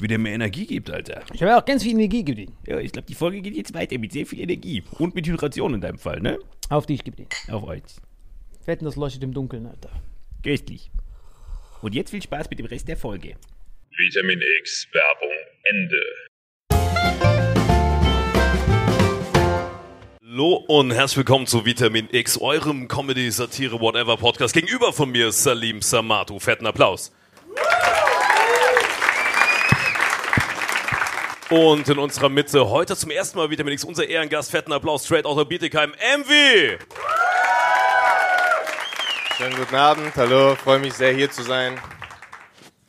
[0.00, 1.22] wie der mir Energie gibt, Alter.
[1.32, 2.56] Ich habe auch ganz viel Energie gegeben.
[2.66, 4.82] Ja, ich glaube, die Folge geht jetzt weiter mit sehr viel Energie.
[4.98, 6.38] Und mit Hydration in deinem Fall, ne?
[6.68, 7.26] Auf dich, gib den.
[7.50, 7.82] Auf euch.
[8.64, 9.90] Wetten, das leuchtet im Dunkeln, Alter.
[10.42, 10.90] Köstlich.
[11.82, 13.36] Und jetzt viel Spaß mit dem Rest der Folge.
[13.96, 16.00] Vitamin X Werbung Ende.
[20.22, 24.54] Hallo und herzlich willkommen zu Vitamin X, eurem Comedy, Satire, Whatever Podcast.
[24.54, 26.38] Gegenüber von mir Salim Samatu.
[26.38, 27.12] Fetten Applaus.
[31.50, 34.52] Und in unserer Mitte heute zum ersten Mal Vitamin X unser Ehrengast.
[34.52, 36.78] Fetten Applaus straight out of Bietigheim, MV.
[39.36, 41.76] Schönen guten Abend, hallo, freue mich sehr hier zu sein.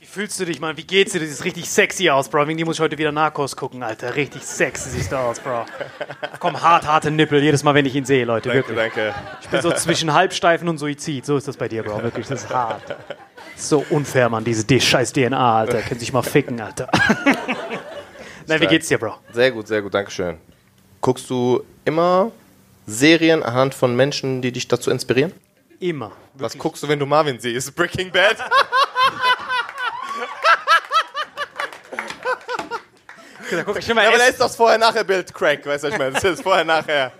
[0.04, 0.78] fühlst du dich, Mann?
[0.78, 1.19] Wie geht's dir?
[1.19, 2.48] Du siehst richtig sexy aus, Bro.
[2.50, 4.16] Wegen die muss ich heute wieder Narcos gucken, Alter.
[4.16, 5.66] Richtig sexy siehst du aus, Bro.
[6.40, 8.50] Komm, hart, harte Nippel jedes Mal, wenn ich ihn sehe, Leute.
[8.50, 8.94] Danke, wirklich.
[8.94, 9.16] danke.
[9.42, 11.25] Ich bin so zwischen Halbsteifen und Suizid.
[11.25, 12.04] So ist das bei dir, Bro.
[12.04, 12.96] Wirklich, das ist hart.
[13.56, 15.81] So unfair, Mann, diese scheiß DNA, Alter.
[15.81, 16.92] Können sich mal ficken, Alter.
[18.51, 19.15] Nein, wie geht's dir, Bro?
[19.31, 20.38] Sehr gut, sehr gut, Dankeschön.
[21.00, 22.31] Guckst du immer
[22.86, 25.31] Serien anhand von Menschen, die dich dazu inspirieren?
[25.80, 26.12] Immer.
[26.33, 27.74] Was guckst du, wenn du Marvin siehst?
[27.75, 28.38] Breaking Bad?
[33.51, 36.13] Da guck ich immer Aber da ist das Vorher-Nachher-Bild Crack, weißt du, was ich meine?
[36.13, 37.12] Das ist Vorher-Nachher.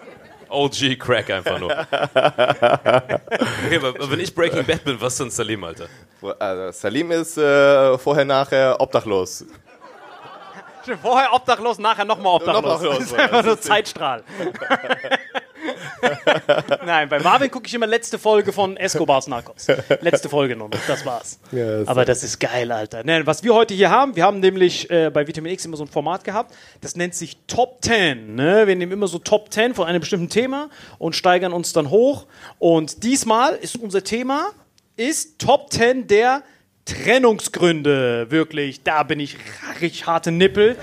[0.48, 1.72] OG Crack einfach nur.
[1.92, 5.88] okay, aber wenn ich Breaking Bad bin, was ist denn Salim, Alter?
[6.40, 9.46] Also, Salim ist äh, Vorher-Nachher obdachlos.
[11.02, 12.64] Vorher obdachlos, nachher nochmal obdachlos.
[12.64, 14.24] Noch obdachlos, das ist einfach nur Zeitstrahl.
[16.86, 19.68] Nein, bei Marvin gucke ich immer letzte Folge von Escobars Narcos.
[20.02, 21.40] Letzte Folge nur noch, das war's.
[21.52, 23.04] Ja, das Aber das ist geil, Alter.
[23.04, 25.84] Ne, was wir heute hier haben, wir haben nämlich äh, bei Vitamin X immer so
[25.84, 28.36] ein Format gehabt, das nennt sich Top 10.
[28.36, 28.68] Ne?
[28.68, 32.26] Wir nehmen immer so Top 10 von einem bestimmten Thema und steigern uns dann hoch.
[32.60, 34.50] Und diesmal ist unser Thema
[34.98, 36.44] ist Top 10 der
[36.86, 38.28] Trennungsgründe.
[38.30, 39.38] Wirklich, da bin ich
[39.82, 40.78] richtig harte Nippel.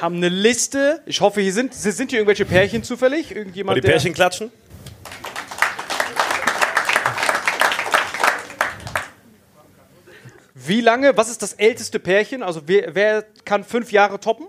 [0.00, 1.02] Haben eine Liste.
[1.06, 3.34] Ich hoffe, hier sind, sind hier irgendwelche Pärchen zufällig.
[3.34, 4.50] Irgendjemand, die der- Pärchen klatschen?
[10.54, 11.16] Wie lange?
[11.16, 12.42] Was ist das älteste Pärchen?
[12.42, 14.48] Also wer, wer kann fünf Jahre toppen?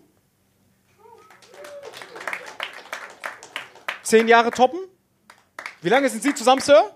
[4.03, 4.79] Zehn Jahre toppen?
[5.81, 6.91] Wie lange sind Sie zusammen, Sir?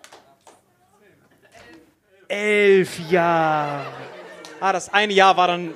[2.28, 3.86] Elf Jahre.
[4.60, 5.74] Ah, das eine Jahr war dann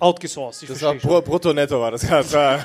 [0.00, 0.64] outgesourced.
[0.64, 0.94] Ich Das war.
[0.94, 2.58] Br Brutto-Netto, war das gerade.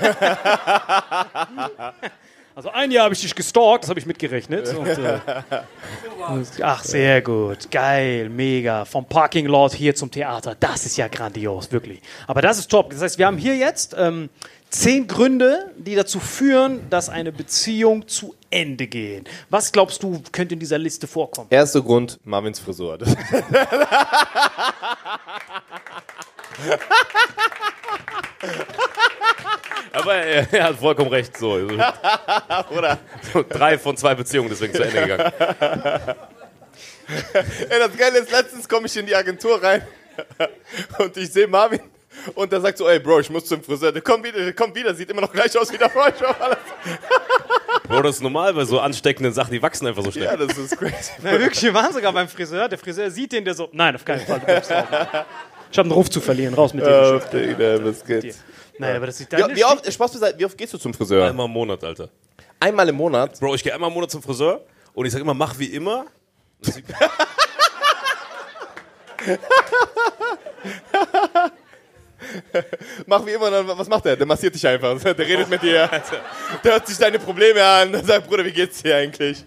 [2.58, 4.74] Also ein Jahr habe ich dich gestalkt, das habe ich mitgerechnet.
[4.74, 5.20] Und, äh,
[6.64, 7.70] ach, sehr gut.
[7.70, 8.84] Geil, mega.
[8.84, 10.56] Vom Parking Lot hier zum Theater.
[10.60, 12.02] Das ist ja grandios, wirklich.
[12.26, 12.90] Aber das ist top.
[12.90, 14.32] Das heißt, wir haben hier jetzt ähm,
[14.78, 19.28] zehn Gründe, die dazu führen, dass eine Beziehung zu Ende geht.
[19.50, 21.48] Was glaubst du, könnte in dieser Liste vorkommen?
[21.50, 23.00] Erster Grund, Marvins Frisur.
[29.94, 31.36] Aber er, er hat vollkommen recht.
[31.38, 31.54] So.
[32.70, 33.00] Oder?
[33.34, 35.32] So, drei von zwei Beziehungen deswegen zu Ende gegangen.
[37.70, 39.82] Ey, das Geile ist, letztens komme ich in die Agentur rein
[41.00, 41.80] und ich sehe Marvin
[42.36, 43.92] und der sagt so, ey Bro, ich muss zum Friseur.
[43.92, 46.10] Der kommt wieder, der kommt wieder, sieht immer noch gleich aus wie davor.
[46.14, 46.58] Ich war alles-
[47.88, 50.26] Bro, das ist normal bei so ansteckenden Sachen, die wachsen einfach so schnell.
[50.26, 51.12] Ja, das ist crazy.
[51.22, 52.68] Na, wirklich, wir waren sogar beim Friseur.
[52.68, 54.40] Der Friseur sieht den, der so, nein, auf keinen Fall.
[54.40, 54.86] Du bleibst drauf.
[55.72, 56.54] Ich habe einen Ruf zu verlieren.
[56.54, 56.92] Raus mit dem.
[56.92, 58.36] Äh, was geht?
[58.78, 60.94] Nein, aber das ist Wie, deine wie, oft, Spaß beiseite, wie oft gehst du zum
[60.94, 61.28] Friseur?
[61.28, 62.10] Einmal im Monat, Alter.
[62.60, 63.40] Einmal im Monat.
[63.40, 64.62] Bro, ich gehe einmal im Monat zum Friseur
[64.94, 66.06] und ich sage immer, mach wie immer.
[73.06, 74.16] Mach wie immer, dann, was macht der?
[74.16, 75.00] Der massiert dich einfach.
[75.02, 75.90] Der redet mit dir.
[76.64, 77.92] Der hört sich deine Probleme an.
[77.94, 79.46] Der sagt, Bruder, wie geht's dir eigentlich?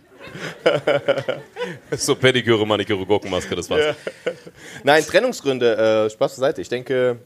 [1.92, 3.96] So Pediküre, Maniküre, Gurkenmaske, das war's.
[4.84, 6.06] Nein, Trennungsgründe.
[6.06, 6.60] Äh, Spaß beiseite.
[6.60, 7.19] Ich denke,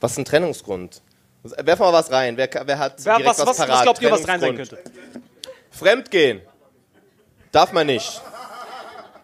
[0.00, 1.02] was ist ein Trennungsgrund?
[1.42, 2.36] Werf mal was rein.
[2.36, 3.82] Wer, wer hat Wer, direkt was, was, was parat?
[3.82, 4.78] glaubt ihr, was rein sein könnte?
[5.70, 6.40] Fremdgehen.
[7.50, 8.20] Darf man nicht.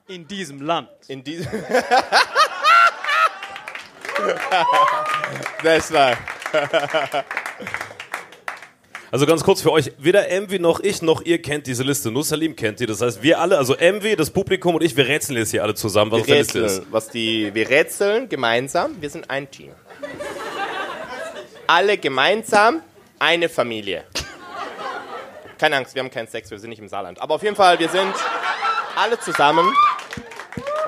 [0.09, 0.89] In diesem Land.
[1.09, 1.49] In diesem.
[5.63, 6.17] Das war.
[9.11, 12.25] Also ganz kurz für euch, weder Envy noch ich noch ihr kennt diese Liste, nur
[12.25, 12.85] Salim kennt die.
[12.85, 15.75] Das heißt, wir alle, also Envy, das Publikum und ich, wir rätseln jetzt hier alle
[15.75, 16.65] zusammen, was auf Wir der Liste ist.
[16.73, 19.01] rätseln, was die, wir rätseln gemeinsam.
[19.01, 19.73] Wir sind ein Team.
[21.67, 22.83] Alle gemeinsam
[23.19, 24.05] eine Familie.
[25.57, 27.19] Keine Angst, wir haben keinen Sex, wir sind nicht im Saarland.
[27.21, 28.13] Aber auf jeden Fall, wir sind
[28.95, 29.73] alle zusammen.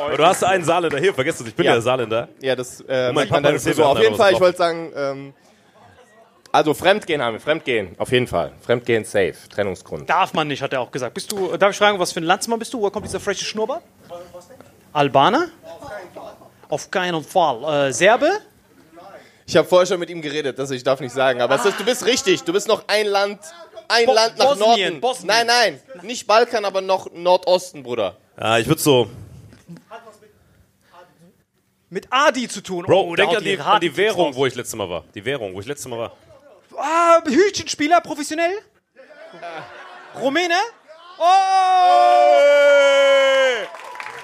[0.01, 1.77] Aber du hast einen Saarländer hier, vergiss das, ich bin ja, Ja.
[1.77, 2.29] der Saarländer.
[2.41, 4.93] Ja, das äh, mein sieht man Papa ist wir Auf jeden Fall, ich wollte sagen,
[4.97, 5.35] ähm,
[6.53, 8.53] also Fremdgehen haben wir, Fremdgehen, auf jeden Fall.
[8.61, 10.11] Fremdgehen safe, Trennungsgrund.
[10.11, 11.15] Darf man nicht, hat er auch gesagt.
[11.15, 12.81] Bist du, darf ich fragen, was für ein Landsmann bist du?
[12.81, 13.83] Woher kommt dieser freche Schnurrbart?
[14.93, 15.47] Albaner?
[16.69, 17.89] Auf keinen Fall.
[17.89, 18.31] Äh, Serbe?
[19.47, 21.79] Ich habe vorher schon mit ihm geredet, das ich darf nicht sagen, aber es ist,
[21.79, 23.41] du bist richtig, du bist noch ein Land,
[23.89, 25.01] ein Bo- Land nach Bosnien, Norden.
[25.01, 25.27] Bosnien.
[25.27, 28.17] Nein, nein, nicht Balkan, aber noch Nordosten, Bruder.
[28.41, 29.09] Ja, ich würde so,
[31.91, 32.87] Mit Adi zu tun.
[32.87, 35.05] Bro, oh, denk an die, an die Währung, wo ich letztes Mal war.
[35.13, 36.17] Die Währung, wo ich letztes Mal war.
[36.77, 38.53] Ah, Hütchenspieler, professionell?
[40.15, 40.55] Rumäne?
[41.19, 41.25] Oh!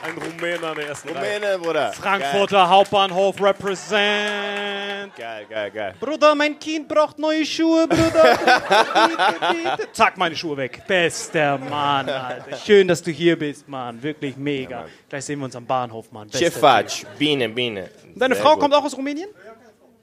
[0.07, 1.37] Ein Rumäner an der ersten Reihe.
[1.37, 1.93] Rumäne, Bruder.
[1.93, 5.17] Frankfurter Hauptbahnhof represent.
[5.17, 5.95] Geil, geil, geil.
[5.99, 8.39] Bruder, mein Kind braucht neue Schuhe, Bruder.
[8.39, 9.93] Bitte, bitte.
[9.93, 10.83] Zack, meine Schuhe weg.
[10.87, 12.57] Bester Mann, Alter.
[12.57, 14.01] Schön, dass du hier bist, Mann.
[14.01, 14.87] Wirklich mega.
[15.09, 16.29] Gleich sehen wir uns am Bahnhof, Mann.
[16.29, 16.85] Bester
[17.19, 17.91] Biene, Biene.
[18.15, 18.61] Deine Sehr Frau gut.
[18.61, 19.29] kommt auch aus Rumänien?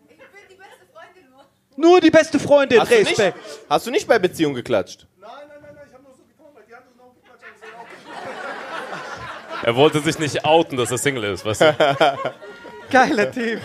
[0.09, 1.45] Ich bin die beste Freundin nur.
[1.91, 2.81] Nur die beste Freundin.
[2.81, 3.37] Hast du, nicht, Respekt.
[3.69, 5.07] hast du nicht bei Beziehung geklatscht?
[9.63, 11.75] Er wollte sich nicht outen, dass er Single ist, weißt du?
[12.91, 13.59] Geiler Typ.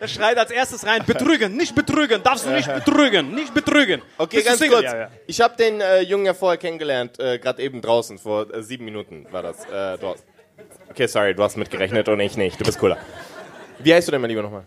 [0.00, 4.02] Der schreit als erstes rein, betrügen, nicht betrügen, darfst du nicht betrügen, nicht betrügen.
[4.18, 4.78] Okay, Bist ganz Single?
[4.80, 4.92] kurz.
[4.92, 5.10] Ja, ja.
[5.26, 8.84] Ich habe den äh, Jungen ja vorher kennengelernt, äh, gerade eben draußen, vor äh, sieben
[8.84, 9.64] Minuten war das.
[9.66, 10.24] Äh, hast,
[10.90, 12.60] okay, sorry, du hast mitgerechnet und ich nicht.
[12.60, 12.98] Du bist cooler.
[13.78, 14.66] Wie heißt du denn, mein Lieber, nochmal?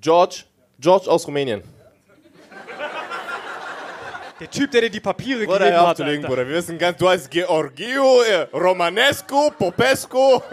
[0.00, 0.44] George.
[0.78, 1.64] George aus Rumänien.
[4.40, 5.96] Der Typ, der dir die Papiere Bruder, gegeben hör auf hat.
[5.96, 6.28] zu lügen, Alter.
[6.28, 6.46] Bruder.
[6.48, 10.40] Wir wissen ganz, du heißt Georgio, äh, Romanescu, Popescu.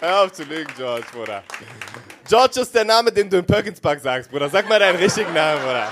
[0.00, 1.44] hör auf zu lügen, George, Bruder.
[2.28, 4.48] George ist der Name, den du im Perkins Park sagst, Bruder.
[4.48, 5.88] Sag mal deinen richtigen Namen, Bruder.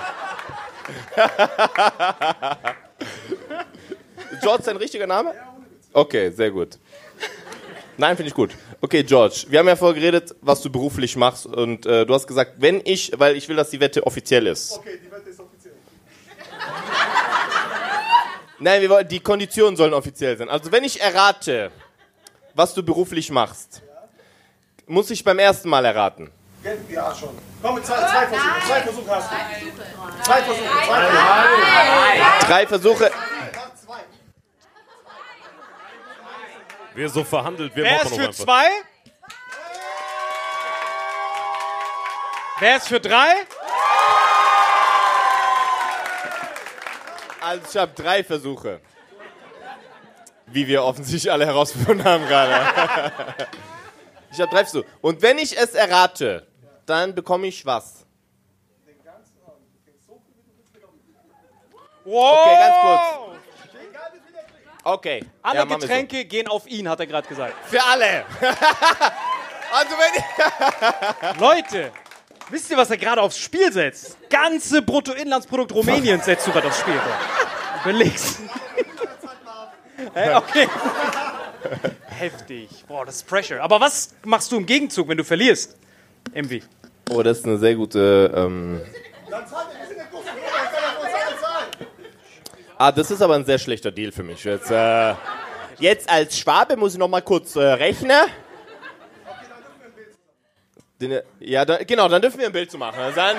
[4.40, 5.34] George ist dein richtiger Name?
[5.92, 6.78] Okay, sehr gut.
[8.00, 8.52] Nein, finde ich gut.
[8.80, 12.26] Okay, George, wir haben ja vorher geredet, was du beruflich machst und äh, du hast
[12.26, 14.78] gesagt, wenn ich, weil ich will, dass die Wette offiziell ist.
[14.78, 15.74] Okay, die Wette ist offiziell.
[18.58, 20.48] Nein, wir wollen, die Konditionen sollen offiziell sein.
[20.48, 21.70] Also wenn ich errate,
[22.54, 23.82] was du beruflich machst,
[24.86, 26.30] muss ich beim ersten Mal erraten.
[26.88, 27.36] Ja, schon.
[27.60, 28.66] Komm, mit zwei, zwei Versuche.
[28.66, 29.36] Zwei Versuche hast du.
[30.22, 30.68] Zwei Versuche.
[30.86, 32.46] Zwei Versuche.
[32.46, 33.10] Drei Versuche.
[33.10, 34.00] Mach zwei.
[36.94, 38.44] Wir so verhandelt, wir Wer machen ist für einfach.
[38.44, 38.68] zwei?
[42.58, 43.32] Wer ist für drei?
[47.40, 48.80] Also ich habe drei Versuche.
[50.46, 53.12] Wie wir offensichtlich alle herausgefunden haben gerade.
[54.32, 54.86] Ich habe drei Versuche.
[55.00, 56.46] Und wenn ich es errate,
[56.86, 58.06] dann bekomme ich was.
[62.04, 62.38] Wow.
[62.40, 63.19] Okay, ganz kurz.
[64.82, 65.24] Okay.
[65.42, 67.54] Alle Ja, Getränke gehen auf ihn, hat er gerade gesagt.
[67.64, 67.76] So.
[67.76, 68.24] Für alle.
[69.72, 71.40] also wenn.
[71.40, 71.92] Leute,
[72.48, 74.16] wisst ihr, was er gerade aufs Spiel setzt?
[74.30, 76.98] Ganze Bruttoinlandsprodukt Rumäniens setzt du gerade aufs Spiel.
[77.82, 78.38] Überleg's.
[80.14, 80.66] Hey, okay.
[82.08, 82.68] Heftig.
[82.88, 83.60] Boah, das ist Pressure.
[83.62, 85.76] Aber was machst du im Gegenzug, wenn du verlierst?
[86.34, 86.62] MV.
[87.10, 88.32] Oh, das ist eine sehr gute...
[88.34, 88.80] Ähm
[89.28, 89.80] Dann zahlt er.
[89.80, 90.24] Wir sind ja groß.
[90.24, 91.68] Dann kann er für uns alle zahlen.
[92.82, 94.42] Ah, das ist aber ein sehr schlechter Deal für mich.
[94.42, 95.14] Jetzt, äh,
[95.80, 98.22] jetzt als Schwabe muss ich noch mal kurz äh, rechnen.
[100.98, 102.98] Den, ja, da, genau, dann dürfen wir ein Bild zu machen.
[102.98, 103.36] Also Dann,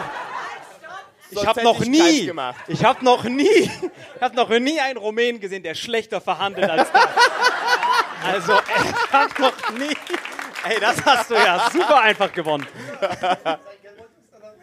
[1.32, 2.64] Ich habe noch nie, keins gemacht.
[2.68, 6.92] ich habe noch nie, ich habe noch nie einen Rumänen gesehen, der schlechter verhandelt als
[6.92, 7.08] das.
[8.24, 9.98] Also, ich habe noch nie.
[10.70, 12.68] Ey, das hast du ja super einfach gewonnen.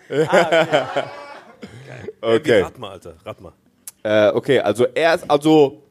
[2.21, 2.63] okay.
[2.63, 3.53] Rat mal, Alter, rat mal.
[4.09, 5.83] Äh, okay, also erst, also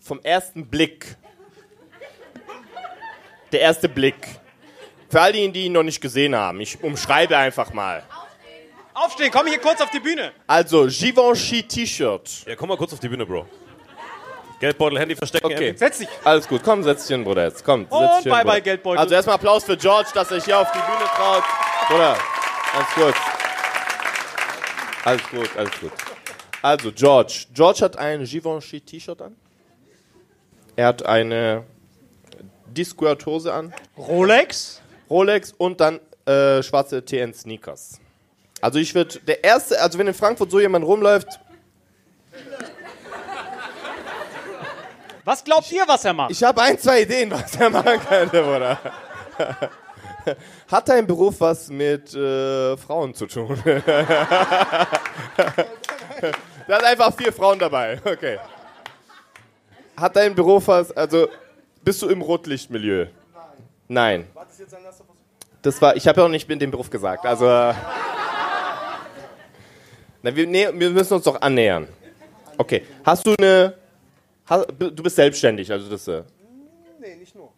[0.00, 1.16] vom ersten Blick.
[3.50, 4.14] Der erste Blick.
[5.08, 8.04] Für all diejenigen, die ihn noch nicht gesehen haben, ich umschreibe einfach mal.
[8.94, 10.30] Aufstehen, komm hier kurz auf die Bühne.
[10.46, 12.46] Also, Givenchy T-Shirt.
[12.46, 13.44] Ja, komm mal kurz auf die Bühne, Bro.
[14.60, 15.46] Geldbeutel, Handy verstecken.
[15.46, 15.74] Okay.
[15.74, 16.08] Setz dich.
[16.22, 17.64] Alles gut, komm, setz dich hin, Bruder, jetzt.
[17.64, 18.52] Komm, setz Und dich hin, bye, Bruder.
[18.52, 19.00] bye, Geldbeutel.
[19.00, 21.42] Also erstmal Applaus für George, dass er sich hier auf die Bühne traut.
[21.88, 22.16] Bruder,
[22.76, 23.14] alles gut.
[25.02, 25.92] Alles gut, alles gut.
[26.62, 27.46] Also, George.
[27.54, 29.36] George hat ein Givenchy T-Shirt an.
[30.76, 31.64] Er hat eine
[32.66, 33.72] Discord-Hose an.
[33.96, 34.80] Rolex.
[35.08, 37.98] Rolex und dann äh, schwarze TN Sneakers.
[38.60, 41.40] Also ich würde der erste, also wenn in Frankfurt so jemand rumläuft,
[45.24, 46.30] Was glaubt ihr, was er macht?
[46.30, 48.78] ich habe ein, zwei Ideen, was er machen könnte, Bruder.
[50.70, 53.62] Hat dein Beruf was mit äh, Frauen zu tun?
[56.70, 58.00] da hat einfach vier Frauen dabei.
[58.04, 58.38] Okay.
[59.96, 61.28] Hat dein Beruf was, also
[61.82, 63.06] bist du im Rotlichtmilieu?
[63.88, 64.28] Nein.
[64.34, 65.20] Was ist jetzt ein erster Versuch?
[65.62, 67.26] Das war, ich habe ja auch nicht mit dem Beruf gesagt.
[67.26, 67.74] Also, äh,
[70.22, 71.88] na, wir, nee, wir müssen uns doch annähern.
[72.56, 72.86] Okay.
[73.04, 73.74] Hast du eine,
[74.46, 76.22] hast, du bist selbstständig, also das, äh,
[77.00, 77.52] Nee, nicht nur.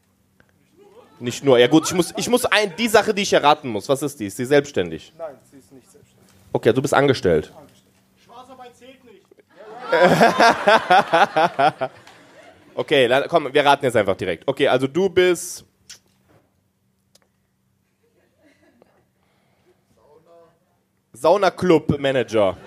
[1.20, 1.58] nicht nur.
[1.58, 3.88] Ja gut, ich muss, ich muss ein, die Sache, die ich erraten muss.
[3.90, 4.26] Was ist die?
[4.26, 5.12] Ist sie selbstständig?
[5.18, 6.26] Nein, sie ist nicht selbstständig.
[6.54, 7.52] Okay, du bist angestellt.
[12.74, 14.48] Okay, dann, komm, wir raten jetzt einfach direkt.
[14.48, 15.64] Okay, also du bist.
[21.12, 22.56] Sauna-Club-Manager.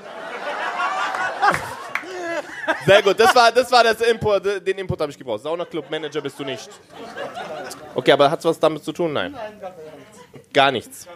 [2.86, 5.42] Sehr gut, das war, das war das Input, den Input habe ich gebraucht.
[5.42, 6.70] Sauna-Club-Manager bist du nicht.
[7.96, 9.12] Okay, aber hat es was damit zu tun?
[9.12, 9.36] Nein.
[10.54, 11.08] Gar nichts.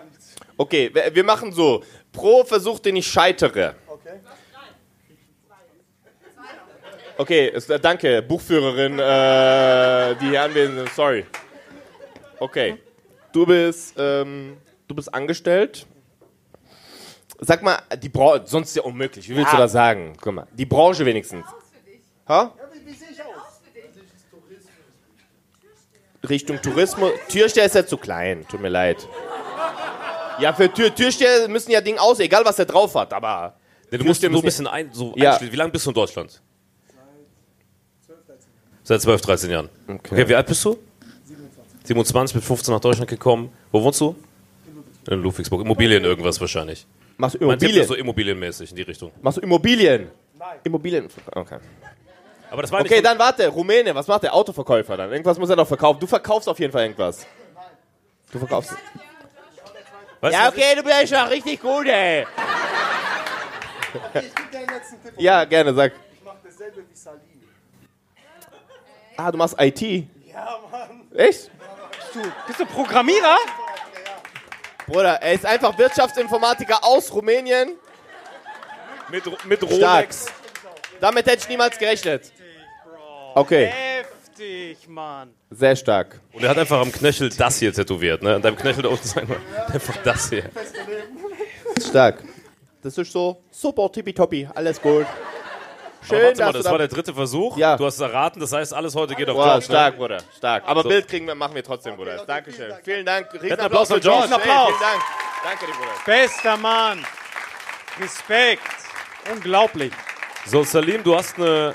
[0.57, 1.83] Okay, wir wir machen so.
[2.11, 3.75] Pro Versuch, den ich scheitere.
[7.19, 7.51] Okay.
[7.53, 10.89] Es- äh, danke, Buchführerin, äh, die hier anwesend sind.
[10.95, 11.25] Sorry.
[12.39, 12.77] Okay,
[13.33, 14.55] du bist, ähm,
[14.87, 15.85] du bist angestellt.
[17.41, 19.27] Sag mal, die Branche, sonst ist ja unmöglich.
[19.29, 20.13] Wie willst du das sagen?
[20.21, 21.45] Guck mal, die Branche wenigstens.
[22.29, 22.53] Ha?
[26.29, 27.11] Richtung Tourismus.
[27.29, 29.07] Türsteher ist ja zu klein, tut mir leid.
[30.39, 33.55] Ja, für Tür Türsteher müssen ja Ding aus, egal was er drauf hat, aber.
[33.91, 35.31] Du musst Türsteher so ein bisschen ein, so Ja.
[35.31, 35.51] einschließen.
[35.53, 36.41] Wie lange bist du in Deutschland?
[38.89, 39.69] Seit 12, 13 Jahren.
[39.87, 39.99] Okay.
[40.13, 40.75] Okay, wie alt bist du?
[41.83, 43.53] 27, mit 15 nach Deutschland gekommen.
[43.71, 44.15] Wo wohnst du?
[45.07, 45.61] In Ludwigsburg.
[45.61, 46.87] Immobilien irgendwas wahrscheinlich.
[47.15, 47.81] Machst du Mein Tipp Immobilien?
[47.83, 49.11] ist so immobilienmäßig in die Richtung.
[49.21, 50.09] Machst du Immobilien?
[50.39, 50.57] Nein.
[50.63, 51.07] Immobilien.
[51.35, 51.59] Okay.
[52.49, 53.47] Aber das war Okay, dann warte.
[53.49, 55.11] Rumänien, was macht der Autoverkäufer dann?
[55.11, 55.99] Irgendwas muss er doch verkaufen.
[55.99, 57.27] Du verkaufst auf jeden Fall irgendwas.
[58.31, 58.73] Du verkaufst.
[60.19, 62.25] Weißt Ja, okay, du bist schon richtig gut, ey.
[63.93, 65.13] Ich gebe dir einen letzten Tipp.
[65.19, 65.91] Ja, gerne, sag.
[66.11, 67.38] Ich mache dasselbe wie Salim.
[69.19, 69.81] Ah, du machst IT.
[69.81, 71.01] Ja, Mann.
[71.13, 71.51] Echt?
[72.47, 73.35] Bist du Programmierer?
[74.87, 77.73] Bruder, er ist einfach Wirtschaftsinformatiker aus Rumänien.
[79.11, 80.23] mit, mit Rolex.
[80.23, 80.35] Stark.
[81.01, 82.31] Damit hätte ich niemals gerechnet.
[83.35, 85.33] Okay, Heftig, Mann.
[85.49, 86.21] sehr stark.
[86.31, 88.23] Und er hat einfach am Knöchel das hier tätowiert.
[88.23, 88.35] Ne?
[88.35, 89.35] An deinem Knöchel da unten ist einfach
[89.67, 90.49] einfach das hier.
[91.85, 92.23] Stark.
[92.81, 95.05] Das ist so super tippitoppi, alles gut.
[96.07, 97.57] Schön, warte mal, das war der dritte Versuch.
[97.57, 97.75] Ja.
[97.77, 99.65] Du hast es erraten, das heißt, alles heute geht auf Wow, George.
[99.65, 100.63] stark, Bruder, stark.
[100.65, 100.89] Aber So.
[100.89, 102.23] Bild kriegen wir, machen wir trotzdem, Bruder.
[102.25, 102.73] Dankeschön.
[102.83, 103.27] Vielen Dank.
[103.33, 104.27] Riesen Applaus für für George.
[104.27, 104.67] Hey, Applaus.
[104.69, 105.01] vielen Dank.
[105.43, 105.91] Danke dir, Bruder.
[106.05, 107.05] Bester Mann.
[108.01, 108.61] Respekt.
[109.31, 109.91] Unglaublich.
[109.91, 109.97] Ne?
[110.45, 111.73] So, Salim, du hast eine,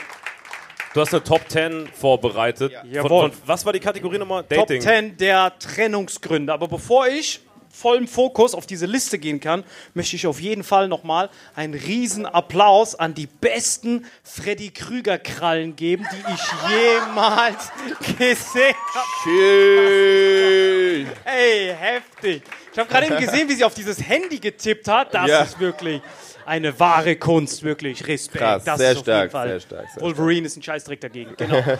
[0.95, 2.73] du hast eine Top 10 vorbereitet.
[2.75, 3.09] Von, Jawohl.
[3.31, 4.43] von, was war die Kategorie nochmal?
[4.45, 4.81] Top Dating.
[4.81, 6.53] 10 der Trennungsgründe.
[6.53, 7.41] Aber bevor ich
[7.75, 9.65] voll im Fokus auf diese Liste gehen kann,
[9.95, 15.75] möchte ich auf jeden Fall nochmal einen riesen Applaus an die besten Freddy Krüger Krallen
[15.77, 16.41] geben, die ich
[16.71, 17.71] jemals
[18.19, 19.07] gesehen habe.
[19.25, 21.07] Schön.
[21.25, 22.43] Ey, heftig.
[22.73, 25.13] Ich habe gerade eben gesehen, wie sie auf dieses Handy getippt hat.
[25.15, 25.43] Das Ja.
[25.43, 26.01] ist wirklich
[26.47, 28.39] eine wahre Kunst, wirklich Respekt.
[28.45, 29.49] Krass, das sehr ist auf stark, jeden Fall.
[29.49, 31.35] sehr stark, sehr Wolverine ist ein Scheißdreck dagegen.
[31.37, 31.63] Genau.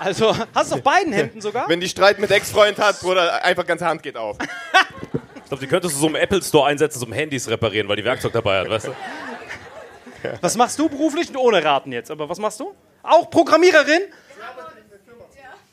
[0.00, 1.68] Also, hast du auf beiden Händen sogar?
[1.68, 4.36] Wenn die Streit mit Ex-Freund hat, Bruder, einfach ganze Hand geht auf.
[5.44, 7.96] Ich glaube, die könntest du so im Apple Store einsetzen, so um Handys reparieren, weil
[7.96, 8.94] die Werkzeug dabei hat, weißt du?
[10.40, 11.36] Was machst du beruflich?
[11.36, 12.74] Ohne Raten jetzt, aber was machst du?
[13.02, 14.00] Auch Programmiererin?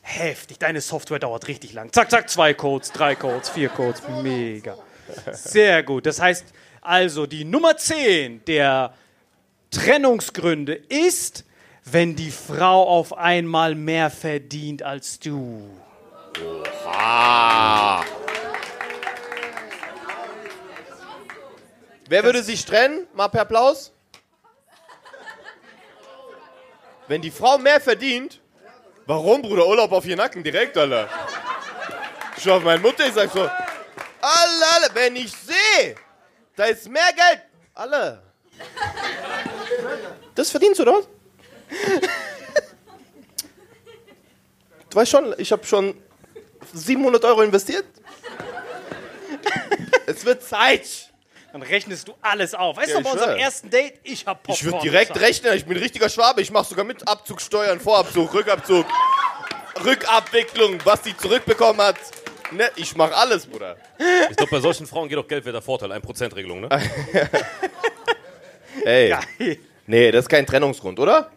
[0.02, 1.92] Heftig, deine Software dauert richtig lang.
[1.94, 4.76] Zack, zack, zwei Codes, drei Codes, vier Codes, mega.
[5.32, 6.06] Sehr gut.
[6.06, 6.46] Das heißt
[6.82, 8.94] also, die Nummer 10 der
[9.70, 11.46] Trennungsgründe ist,
[11.86, 15.70] wenn die Frau auf einmal mehr verdient als du.
[16.86, 18.04] Ah.
[22.12, 23.08] Wer würde sich trennen?
[23.14, 23.94] Mal per Applaus.
[27.08, 28.42] Wenn die Frau mehr verdient,
[29.06, 29.66] warum, Bruder?
[29.66, 31.08] Urlaub auf ihr Nacken direkt, Alter.
[32.36, 33.52] Ich schau auf meine Mutter, ich sag so, alle,
[34.22, 35.96] alle, wenn ich sehe,
[36.58, 37.44] da ist mehr Geld,
[37.76, 38.22] alle.
[40.36, 41.08] Das verdienst du, oder was?
[44.90, 45.96] Du weißt schon, ich habe schon
[46.74, 47.86] 700 Euro investiert.
[50.08, 51.11] es wird Zeit.
[51.52, 52.78] Dann rechnest du alles auf.
[52.78, 55.28] Weißt Ja, du, bei ich unserem ersten Date, ich hab Popcorn Ich würde direkt bezahlt.
[55.30, 56.42] rechnen, ich bin ein richtiger Schwabe.
[56.42, 58.86] Ich mache sogar mit Abzugsteuern, Vorabzug, Rückabzug,
[59.84, 61.98] Rückabwicklung, was die zurückbekommen hat.
[62.52, 63.78] Ne, ich mache alles, Bruder.
[64.30, 65.92] Ich glaube, bei solchen Frauen geht auch Geld wäre der Vorteil.
[65.92, 66.70] 1%-Regelung, ne?
[68.86, 69.58] Ey, Geil.
[69.88, 71.32] nee, das ist kein Trennungsgrund, oder?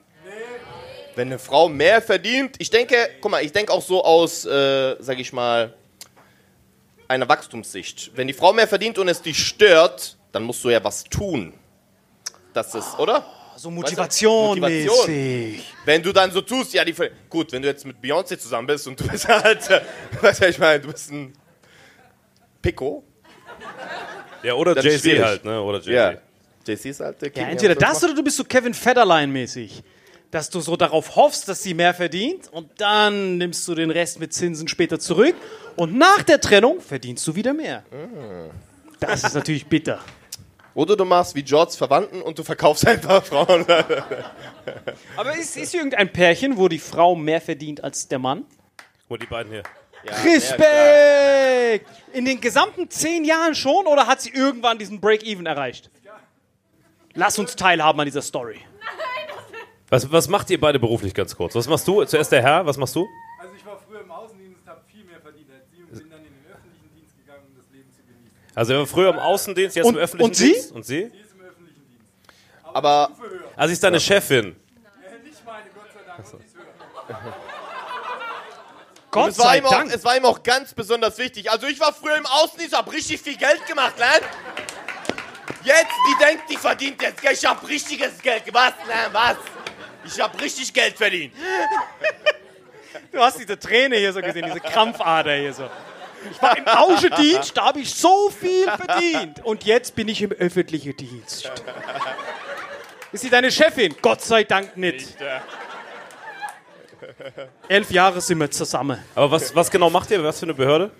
[1.17, 4.97] Wenn eine Frau mehr verdient, ich denke, guck mal, ich denke auch so aus, äh,
[4.99, 5.73] sag ich mal,
[7.09, 8.13] einer Wachstumssicht.
[8.15, 11.55] Wenn die Frau mehr verdient und es dich stört, dann musst du ja was tun.
[12.53, 13.25] Das ist, oder?
[13.57, 15.07] So Motivation, Motivation.
[15.07, 15.75] mäßig.
[15.85, 16.95] Wenn du dann so tust, ja, die.
[17.29, 19.61] Gut, wenn du jetzt mit Beyoncé zusammen bist und du bist halt.
[20.21, 21.33] Weißt du, was ich meine, du bist ein.
[22.61, 23.05] Pico?
[24.43, 25.61] Ja, oder Jay-Z halt, ne?
[25.61, 25.93] Oder Jay-Z.
[25.93, 26.21] Ja.
[26.67, 27.43] JC ist halt der King.
[27.43, 29.83] Ja, entweder das oder du bist so Kevin Federline mäßig.
[30.35, 34.19] Dass du so darauf hoffst, dass sie mehr verdient und dann nimmst du den Rest
[34.19, 35.37] mit Zinsen später zurück
[35.77, 37.85] und nach der Trennung verdienst du wieder mehr.
[38.99, 40.01] Das ist natürlich bitter.
[40.75, 43.65] Oder du machst wie Georges Verwandten und du verkaufst einfach Frauen.
[45.17, 48.45] Aber ist, ist irgendein Pärchen, wo die Frau mehr verdient als der Mann?
[49.07, 49.63] Und die beiden hier.
[50.05, 50.17] Ja.
[50.25, 51.89] Respekt!
[52.13, 55.91] In den gesamten zehn Jahren schon oder hat sie irgendwann diesen Break-Even erreicht?
[57.15, 58.59] Lass uns teilhaben an dieser Story.
[59.91, 61.55] Was, was macht ihr beide beruflich ganz kurz?
[61.55, 62.05] Was machst du?
[62.05, 63.07] Zuerst der Herr, was machst du?
[63.39, 66.19] Also ich war früher im Außendienst, habe viel mehr verdient als Sie und bin dann
[66.21, 68.33] in den öffentlichen Dienst gegangen, um das Leben zu genießen.
[68.55, 70.53] Also er war früher im Außendienst, jetzt Und- im öffentlichen und Sie?
[70.53, 70.73] Dienst.
[70.73, 71.11] Und Sie?
[72.73, 73.11] Aber
[73.57, 74.57] Also sie ist deine Chefin.
[79.13, 79.95] Gott es war, sei ihm auch, Dank.
[79.95, 81.51] es war ihm auch ganz besonders wichtig.
[81.51, 84.21] Also ich war früher im Außendienst, hab richtig viel Geld gemacht, Lan.
[85.63, 87.39] Jetzt, die denkt, die verdient jetzt Geld.
[87.39, 89.37] Ich hab richtiges Geld gemacht, Lan, was?
[90.07, 91.33] Ich hab richtig Geld verdient.
[93.13, 95.69] Du hast diese Träne hier so gesehen, diese Krampfader hier so.
[96.31, 99.45] Ich war im Außendienst, da habe ich so viel verdient.
[99.45, 101.51] Und jetzt bin ich im öffentlichen Dienst.
[103.13, 103.95] Ist sie deine Chefin?
[104.01, 105.17] Gott sei Dank nicht.
[107.69, 108.99] Elf Jahre sind wir zusammen.
[109.15, 110.25] Aber was, was genau macht ihr?
[110.25, 110.91] Was für eine Behörde?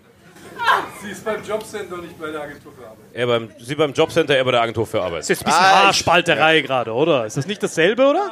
[1.03, 2.99] Sie ist beim Jobcenter, nicht bei der Agentur für Arbeit.
[3.13, 5.21] Er beim, sie beim Jobcenter, er bei der Agentur für Arbeit.
[5.21, 7.27] Das ist jetzt ein bisschen Ah, Haarspalterei gerade, oder?
[7.27, 8.31] Ist das nicht dasselbe, oder?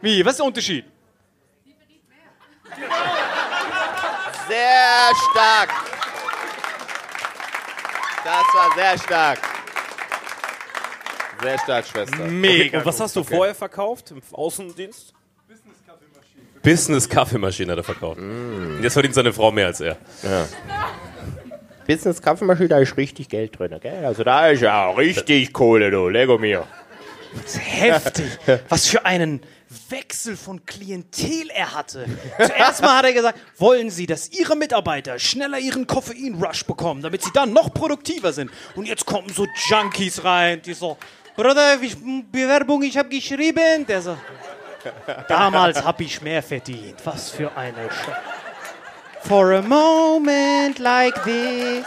[0.00, 0.24] Wie?
[0.24, 0.84] Was ist der Unterschied?
[4.48, 5.70] Sehr stark.
[8.24, 9.38] Das war sehr stark.
[11.42, 12.24] Sehr stark, Schwester.
[12.24, 12.78] Mega.
[12.78, 15.14] Und was hast du vorher verkauft im Außendienst?
[16.62, 18.18] Business-Kaffeemaschine hat er verkauft.
[18.18, 19.96] Und jetzt verdient seine Frau mehr als er.
[21.86, 24.04] Business Kaffeemaschine, da ist richtig Geld drin, gell?
[24.04, 26.08] Also da ist ja richtig Kohle, du.
[26.08, 26.66] Lego mir.
[27.56, 28.26] heftig.
[28.68, 29.40] Was für einen
[29.88, 32.06] Wechsel von Klientel er hatte.
[32.36, 37.22] Zuerst mal hat er gesagt, wollen Sie, dass Ihre Mitarbeiter schneller ihren Koffein-Rush bekommen, damit
[37.22, 38.50] sie dann noch produktiver sind.
[38.74, 40.96] Und jetzt kommen so Junkies rein, die so,
[41.36, 41.96] Bruder, ich,
[42.30, 43.86] Bewerbung, ich habe geschrieben.
[43.86, 44.16] Der so,
[45.28, 46.96] damals habe ich mehr verdient.
[47.04, 48.08] Was für eine Sch
[49.24, 51.84] For a moment like this.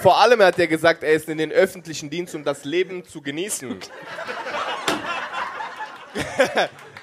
[0.00, 3.20] Vor allem hat er gesagt, er ist in den öffentlichen Dienst, um das Leben zu
[3.20, 3.78] genießen.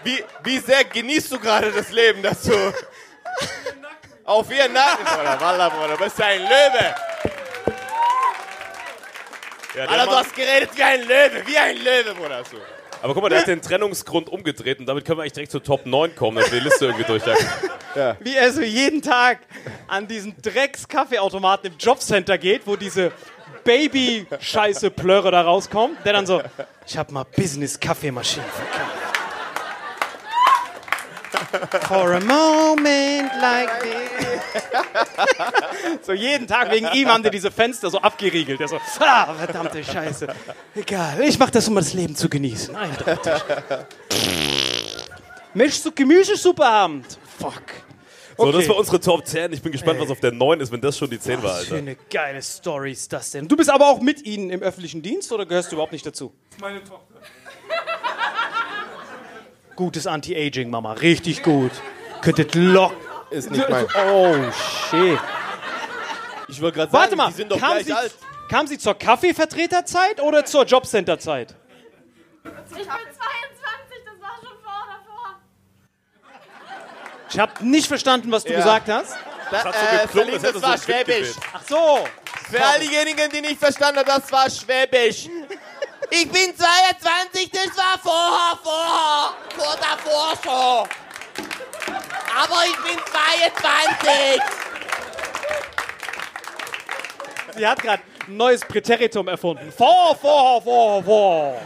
[0.03, 2.53] wie, wie sehr genießt du gerade das Leben, dass du
[4.23, 6.95] auf ihren Nacken, Bruder, Wallah, Bruder, du bist ein Löwe.
[9.75, 12.43] Ja, Alter, du hast geredet wie ein Löwe, wie ein Löwe, Bruder.
[12.45, 12.57] So.
[13.05, 15.63] Aber guck mal, der hat den Trennungsgrund umgedreht und damit können wir eigentlich direkt zur
[15.63, 17.45] Top 9 kommen, dass wir die Liste irgendwie durchjagen.
[18.19, 19.39] wie er so jeden Tag
[19.87, 23.11] an diesen Drecks-Kaffeeautomaten im Jobcenter geht, wo diese
[23.63, 26.41] Baby-Scheiße-Plörre da rauskommt, der dann so,
[26.85, 29.04] ich hab mal Business-Kaffeemaschinen verkauft.
[31.87, 34.63] For a moment like this.
[36.01, 38.59] so jeden Tag wegen ihm haben die diese Fenster so abgeriegelt.
[38.59, 40.27] Der so, ah, verdammte Scheiße.
[40.75, 42.75] Egal, ich mach das, um das Leben zu genießen.
[42.75, 43.33] Eindeutig.
[45.53, 47.03] Möchtest du Gemüsesuppe haben?
[47.39, 47.53] Fuck.
[48.37, 48.69] So, das Okay.
[48.69, 49.53] war unsere Top 10.
[49.53, 51.59] Ich bin gespannt, was auf der 9 ist, wenn das schon die 10 war, Was
[51.65, 51.77] für Alter.
[51.77, 53.47] eine geile Story ist das denn?
[53.47, 56.33] Du bist aber auch mit ihnen im öffentlichen Dienst oder gehörst du überhaupt nicht dazu?
[56.59, 57.15] Meine Tochter.
[59.75, 60.93] Gutes Anti-Aging, Mama.
[60.93, 61.71] Richtig gut.
[62.21, 62.93] Könntet lock.
[63.29, 63.85] Ist nicht mein.
[64.09, 64.35] Oh,
[64.89, 65.19] shit.
[66.47, 68.13] Ich wollte gerade sagen, Warte mal, die sind doch kam gleich sie, alt.
[68.49, 71.55] kam sie zur Kaffeevertreterzeit oder zur Jobcenterzeit?
[72.43, 72.85] Ich bin 22,
[74.05, 75.39] das war schon vor davor.
[77.29, 78.59] Ich habe nicht verstanden, was du Ja.
[78.59, 79.17] gesagt hast.
[79.51, 81.31] Da, hat so geklungen, hätte das so war ein Schwäbisch.
[81.53, 82.07] Ach so.
[82.49, 85.27] Für all diejenigen, die nicht verstanden haben, das war Schwäbisch.
[86.09, 90.87] Ich bin 22, das war vorher, vorher, vor davor schon.
[92.37, 94.41] Aber ich bin 22.
[97.57, 99.71] Sie hat gerade ein neues Präteritum erfunden.
[99.71, 101.61] Vor, vor, vor, vor.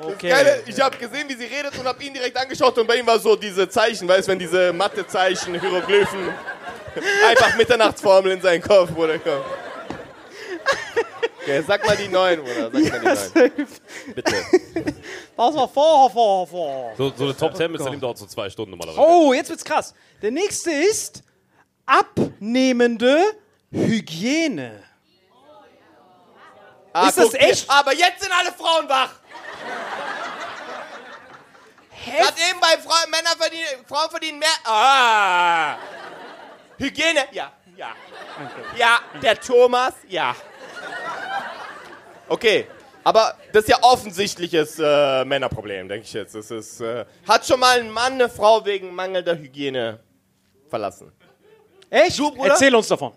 [0.00, 0.30] Okay.
[0.30, 3.06] Geile, ich habe gesehen, wie sie redet und habe ihn direkt angeschaut und bei ihm
[3.06, 6.34] war so diese Zeichen, weißt du, wenn diese Mathezeichen, Hieroglyphen,
[7.28, 9.42] einfach Mitternachtsformel in seinen Kopf, komm.
[11.42, 13.68] Okay, sag mal die neun, Bruder, sag mal die neun.
[14.14, 14.34] Bitte.
[15.34, 16.92] Das war vor, vor, vor.
[16.96, 19.00] So, so eine Top 10 mit Salim dauert so zwei Stunden normalerweise.
[19.00, 19.94] Oh, jetzt wird's krass.
[20.20, 21.22] Der nächste ist
[21.86, 23.18] abnehmende
[23.72, 24.82] Hygiene.
[26.92, 27.70] Ah, Ist das echt?
[27.70, 29.10] Aber jetzt sind alle Frauen wach.
[32.04, 34.48] Gerade eben bei Frauen, Männer verdienen, Frauen verdienen mehr.
[34.64, 35.76] Ah.
[36.78, 37.94] Hygiene, ja, ja.
[38.76, 40.36] Ja, der Thomas, ja.
[42.32, 42.66] Okay,
[43.04, 46.34] aber das ist ja offensichtliches äh, Männerproblem, denke ich jetzt.
[46.34, 50.00] Das ist, äh, hat schon mal ein Mann eine Frau wegen mangelnder Hygiene
[50.70, 51.12] verlassen?
[51.90, 52.18] Echt?
[52.18, 52.52] Du, Bruder?
[52.52, 53.12] Erzähl uns davon.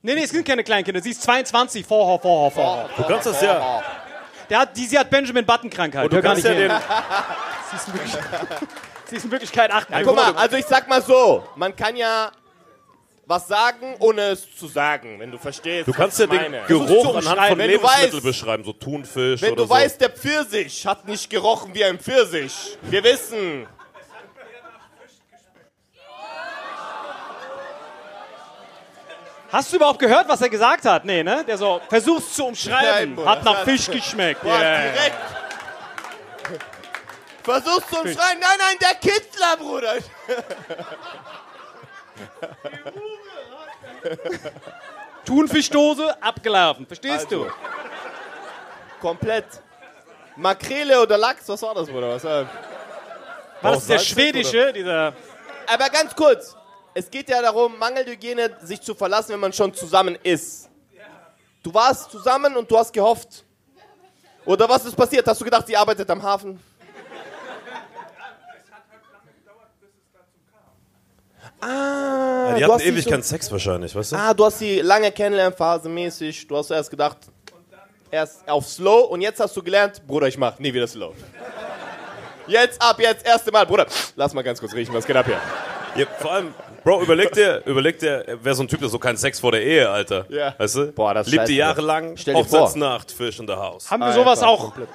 [0.00, 1.02] Nee, nee, es sind keine Kleinkinder.
[1.02, 1.84] Sie ist 22.
[1.84, 2.88] Vorher, vorher, vorher.
[2.96, 3.82] Du kannst das ja.
[4.48, 6.04] Der hat, die, sie hat Benjamin Button-Krankheit.
[6.04, 6.72] Und du kannst ja den.
[7.70, 8.48] Sie ist in Wirklichkeit,
[9.06, 9.88] sie ist in Wirklichkeit 8.
[10.02, 12.32] Guck mal, also ich sag mal so, man kann ja,
[13.30, 15.86] was sagen, ohne es zu sagen, wenn du verstehst.
[15.86, 16.66] Du kannst was ja den meine.
[16.66, 19.70] Geruch anhand von Wenn du Lebensmitteln weißt- beschreiben, so Thunfisch Wenn oder du so.
[19.74, 22.76] weißt, der Pfirsich hat nicht gerochen wie ein Pfirsich.
[22.82, 23.68] Wir wissen.
[29.52, 31.04] Hast du überhaupt gehört, was er gesagt hat?
[31.04, 31.44] Nee, ne?
[31.44, 33.16] Der so, versuch's zu umschreiben.
[33.16, 34.42] Nein, hat nach Fisch geschmeckt.
[34.42, 34.92] Boah, Yeah.
[34.92, 35.16] direkt.
[37.42, 38.38] Versuchst du umschreien?
[38.38, 39.94] Nein, nein, der Kitzler, Bruder.
[45.24, 46.86] Thunfischdose abgelaufen.
[46.86, 47.44] Verstehst Also.
[47.44, 47.50] du?
[49.00, 49.46] Komplett.
[50.36, 52.10] Makrele oder Lachs, was war das, Bruder?
[52.14, 52.46] Was war
[53.62, 55.12] War das der Salz, schwedische, dieser.
[55.66, 56.56] Aber ganz kurz.
[56.94, 60.68] Es geht ja darum, Mangelhygiene sich zu verlassen, wenn man schon zusammen ist.
[61.62, 63.44] Du warst zusammen und du hast gehofft.
[64.44, 65.26] Oder was ist passiert?
[65.26, 66.58] Hast du gedacht, sie arbeitet am Hafen?
[72.52, 74.16] Ah, die du hatten ewig so- keinen Sex wahrscheinlich, weißt du?
[74.16, 76.46] Ah, du hast die lange Kennenlernphase mäßig.
[76.46, 77.18] Du hast erst gedacht,
[78.10, 81.12] erst auf Slow und jetzt hast du gelernt, Bruder, ich mach nie wieder Slow.
[82.46, 83.86] Jetzt ab, jetzt, erste Mal, Bruder.
[84.16, 85.40] Lass mal ganz kurz riechen, was geht ab hier?
[85.96, 89.16] Ja, vor allem, Bro, überleg dir, überleg dir, wer so ein Typ, der so keinen
[89.18, 90.24] Sex vor der Ehe, Alter.
[90.30, 90.54] Ja.
[90.58, 90.92] Weißt du?
[90.92, 91.58] Boah, das ist Liebte scheiße.
[91.58, 92.16] jahrelang.
[92.16, 93.90] Hochzeitsnacht, Fish in the House.
[93.90, 94.88] Haben wir sowas Einfach auch komplett.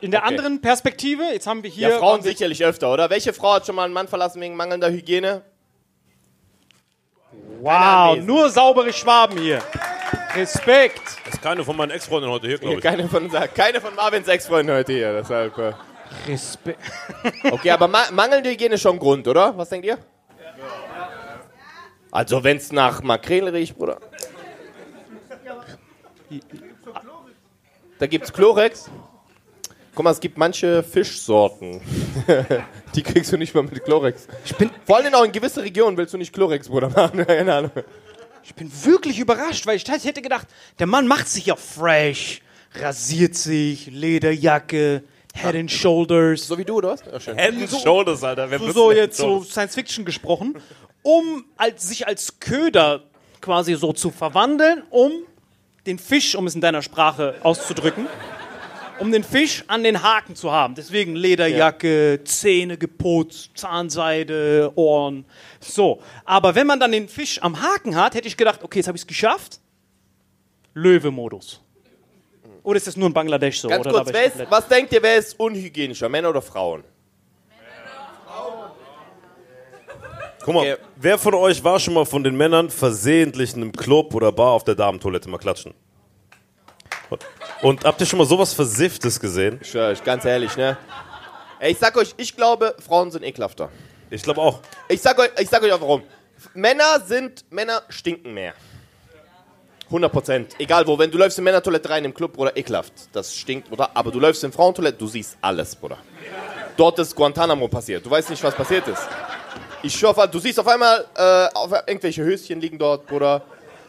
[0.00, 0.28] in der Okay.
[0.28, 1.24] anderen Perspektive?
[1.32, 1.88] Jetzt haben wir hier.
[1.88, 3.10] Ja, Frauen sicherlich öfter, oder?
[3.10, 5.42] Welche Frau hat schon mal einen Mann verlassen wegen mangelnder Hygiene?
[7.62, 9.62] Wow, nur saubere Schwaben hier.
[10.34, 11.00] Respekt.
[11.24, 12.82] Das ist keine von meinen Ex-Freundinnen heute hier, glaube ich.
[12.82, 15.56] Keine von, keine von Marvins Ex-Freunden heute hier, deshalb.
[15.58, 15.72] äh.
[16.26, 16.80] Respekt.
[17.52, 19.56] Okay, aber ma mangelnde Hygiene ist schon ein Grund, oder?
[19.56, 19.98] Was denkt ihr?
[22.10, 23.98] Also, wenn es nach Makrele riecht, Bruder.
[28.00, 28.90] Da gibt's Chlorex.
[29.94, 31.80] Guck mal, es gibt manche Fischsorten.
[32.94, 34.26] Die kriegst du nicht mal mit Chlorex.
[34.44, 37.26] Ich bin, Vor allem auch in gewisse Regionen willst du nicht Chlorex, Bruder, machen.
[37.26, 37.70] Keine Ahnung.
[38.42, 42.40] ich bin wirklich überrascht, weil ich hätte gedacht, der Mann macht sich ja fresh.
[42.74, 45.02] Rasiert sich, Lederjacke,
[45.34, 46.46] Head and Shoulders.
[46.46, 47.04] So wie du, oder was?
[47.04, 47.36] Ja, schön.
[47.36, 48.50] Head and Shoulders, Alter.
[48.50, 49.42] Wer so, so jetzt so?
[49.42, 50.54] Science Fiction gesprochen,
[51.02, 53.02] um als, sich als Köder
[53.42, 55.12] quasi so zu verwandeln, um
[55.86, 58.06] den Fisch, um es in deiner Sprache auszudrücken,
[59.02, 60.76] um den Fisch an den Haken zu haben.
[60.76, 65.24] Deswegen Lederjacke, Zähne geputzt, Zahnseide, Ohren.
[65.58, 66.00] So.
[66.24, 68.96] Aber wenn man dann den Fisch am Haken hat, hätte ich gedacht, okay, jetzt habe
[68.96, 69.58] ich es geschafft.
[70.74, 71.60] Löwe-Modus.
[72.62, 73.68] Oder ist das nur in Bangladesch so?
[73.68, 76.84] Ganz oder kurz, ist, was denkt ihr, wer ist unhygienischer, Männer oder Frauen?
[80.44, 80.76] Guck mal, Okay.
[80.94, 84.52] wer von euch war schon mal von den Männern versehentlich in einem Club oder Bar
[84.52, 85.74] auf der Damentoilette mal klatschen?
[87.62, 89.58] Und, habt ihr schon mal sowas Versifftes gesehen?
[89.62, 90.76] Ich schwör euch, ganz ehrlich, ne?
[91.58, 93.68] Ey, ich sag euch, ich glaube, Frauen sind ekelhafter.
[94.10, 94.60] Ich glaube auch.
[94.88, 96.02] Ich sag euch, ich sag euch auch warum.
[96.54, 98.54] Männer sind, Männer stinken mehr.
[99.86, 100.54] 100 Prozent.
[100.58, 102.92] Egal wo, wenn du läufst in Männertoilette rein im Club, Bruder, ekelhaft.
[103.12, 103.90] Das stinkt, Bruder.
[103.94, 105.98] Aber du läufst in Frauentoilette, du siehst alles, Bruder.
[106.76, 108.04] Dort ist Guantanamo passiert.
[108.04, 109.02] Du weißt nicht, was passiert ist.
[109.82, 113.42] Ich schwör, du siehst auf einmal, äh, auf, irgendwelche Höschen liegen dort, Bruder.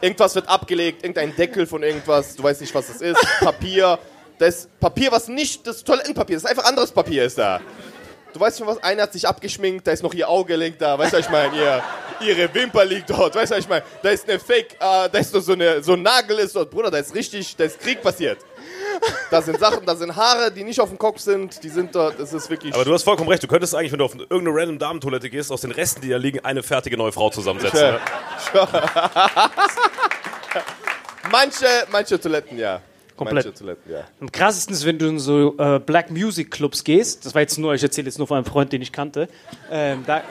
[0.04, 2.36] Irgendwas wird abgelegt, irgendein Deckel von irgendwas.
[2.36, 3.18] Du weißt nicht, was das ist.
[3.40, 3.98] Papier.
[4.38, 6.44] Das Papier, was nicht das Toilettenpapier ist.
[6.44, 7.62] Einfach anderes Papier ist da.
[8.34, 10.98] Du weißt schon was, einer hat sich abgeschminkt, da ist noch ihr Auge liegt da,
[10.98, 11.56] weißt du, was ich meine?
[11.56, 11.82] Ihr,
[12.20, 13.84] ihre Wimper liegt dort, weißt du, was ich meine?
[14.02, 16.68] Da ist eine Fake, äh, da ist noch so, eine, so ein Nagel ist dort,
[16.68, 18.38] Bruder, da ist richtig, da ist Krieg passiert.
[19.30, 22.18] Da sind Sachen, da sind Haare, die nicht auf dem Kopf sind, die sind dort,
[22.18, 22.74] das ist wirklich...
[22.74, 23.42] Aber du hast vollkommen recht.
[23.42, 26.16] Du könntest eigentlich, wenn du auf irgendeine random Damentoilette gehst, aus den Resten, die da
[26.16, 27.80] liegen, eine fertige neue Frau zusammensetzen.
[27.80, 27.92] Ja.
[27.92, 28.00] Ne?
[31.30, 32.80] manche, manche Toiletten, ja.
[33.16, 33.44] Komplett.
[33.44, 34.04] Manche Toiletten, ja.
[34.20, 37.24] Am krassesten ist, wenn du in so äh, Black Music Clubs gehst.
[37.24, 39.28] Das war jetzt nur, ich erzähle jetzt nur von einem Freund, den ich kannte.
[39.70, 40.22] Ähm, da,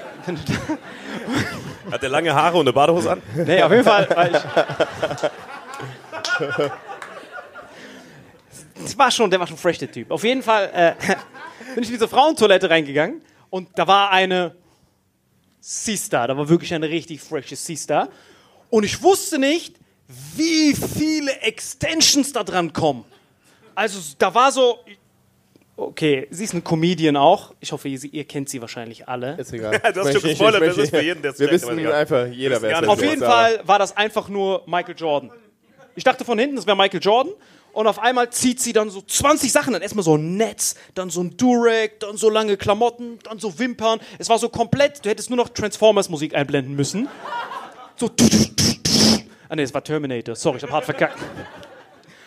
[1.92, 3.22] Hat der lange Haare und eine Badehose an?
[3.36, 4.10] nee, auf jeden Fall.
[4.10, 4.38] War ich,
[8.82, 10.12] das war schon, der war schon fresh, der Typ.
[10.12, 10.94] Auf jeden Fall äh,
[11.76, 14.56] bin ich in diese Frauentoilette reingegangen und da war eine
[15.60, 16.28] Sister.
[16.28, 18.10] Da war wirklich eine richtig freshe Sister.
[18.70, 19.76] Und ich wusste nicht,
[20.08, 23.06] wie viele Extensions da dran kommen.
[23.76, 24.80] Also da war so,
[25.78, 27.54] okay, sie ist eine Comedian auch.
[27.60, 29.36] Ich hoffe, ihr, ihr kennt sie wahrscheinlich alle.
[29.38, 29.82] Ist egal.
[29.84, 31.94] Hast Ich schon gespoilert, das ist für jeden, der es Wir wissen egal.
[31.94, 33.10] einfach, jeder wer es Auf ist.
[33.10, 35.32] jeden Fall war das einfach nur Michael Jordan.
[35.96, 37.34] Ich dachte von hinten, das wäre Michael Jordan.
[37.72, 39.74] Und auf einmal zieht sie dann so 20 Sachen.
[39.74, 43.58] Dann erstmal so ein Netz, dann so ein Durag, dann so lange Klamotten, dann so
[43.58, 44.00] Wimpern.
[44.20, 47.08] Es war so komplett, du hättest nur noch Transformers-Musik einblenden müssen.
[47.96, 48.12] So.
[49.54, 50.36] Ah ne, es war Terminator.
[50.36, 51.20] Sorry, ich hab hart verkackt.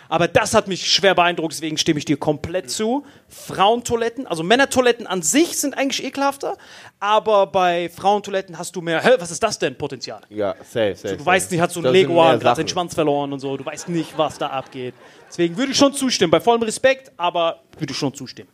[0.08, 3.04] Aber das hat mich schwer beeindruckt, deswegen stimme ich dir komplett zu.
[3.26, 6.56] Frauentoiletten, also Männertoiletten an sich sind eigentlich ekelhafter,
[7.00, 10.20] aber bei Frauentoiletten hast du mehr, hä, was ist das denn, Potenzial?
[10.28, 11.16] Ja, safe, safe.
[11.16, 12.68] Du weißt nicht, hat so ein Leguan gerade den.
[12.68, 14.94] Schwanz verloren und so, du weißt nicht, was da abgeht.
[15.28, 18.50] Deswegen würde ich schon zustimmen, bei vollem Respekt, aber würde ich schon zustimmen.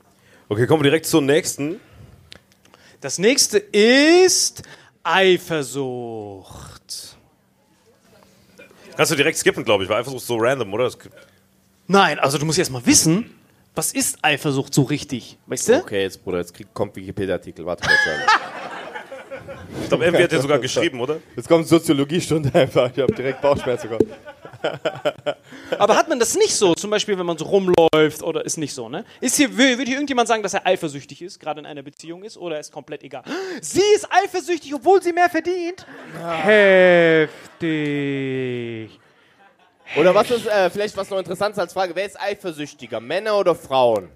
[0.48, 1.78] Okay, kommen wir direkt zur nächsten.
[3.02, 4.62] Das nächste ist
[5.02, 6.72] Eifersucht.
[8.96, 10.90] Kannst du direkt skippen, glaube ich, weil Eifersucht ist so random, oder?
[11.86, 13.30] Nein, also du musst erst mal wissen,
[13.74, 15.38] was ist Eifersucht so richtig?
[15.46, 15.78] Weißt du?
[15.78, 17.64] Okay, jetzt, Bruder, jetzt krieg, kommt Wikipedia-Artikel.
[17.64, 17.98] Warte kurz.
[19.82, 21.18] Ich glaube, Envy hat ja sogar geschrieben, oder?
[21.34, 22.90] Jetzt kommt Soziologiestunde einfach.
[22.94, 24.10] Ich habe direkt Bauchschmerzen bekommen.
[25.78, 26.74] Aber hat man das nicht so?
[26.74, 29.04] Zum Beispiel, wenn man so rumläuft oder ist nicht so, ne?
[29.20, 32.22] Ist hier, will, will hier irgendjemand sagen, dass er eifersüchtig ist, gerade in einer Beziehung
[32.24, 33.22] ist, oder ist komplett egal?
[33.60, 35.86] Sie ist eifersüchtig, obwohl sie mehr verdient?
[36.42, 37.70] Heftig.
[39.96, 41.94] Oder was ist äh, vielleicht was noch interessant ist als Frage?
[41.94, 44.08] Wer ist eifersüchtiger, Männer oder Frauen?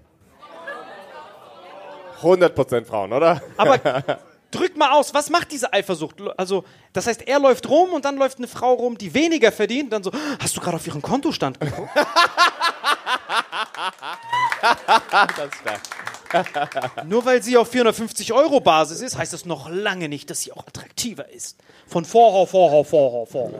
[2.21, 3.41] 100% Frauen, oder?
[3.57, 3.79] Aber
[4.51, 6.15] drück mal aus, was macht diese Eifersucht?
[6.37, 9.91] Also, das heißt, er läuft rum und dann läuft eine Frau rum, die weniger verdient,
[9.93, 11.89] dann so, hast du gerade auf ihren Kontostand geguckt?
[17.05, 20.51] Nur weil sie auf 450 Euro Basis ist, heißt das noch lange nicht, dass sie
[20.51, 21.57] auch attraktiver ist.
[21.87, 23.59] Von Vorhau, Vorhau, Vorhau, Vorhau.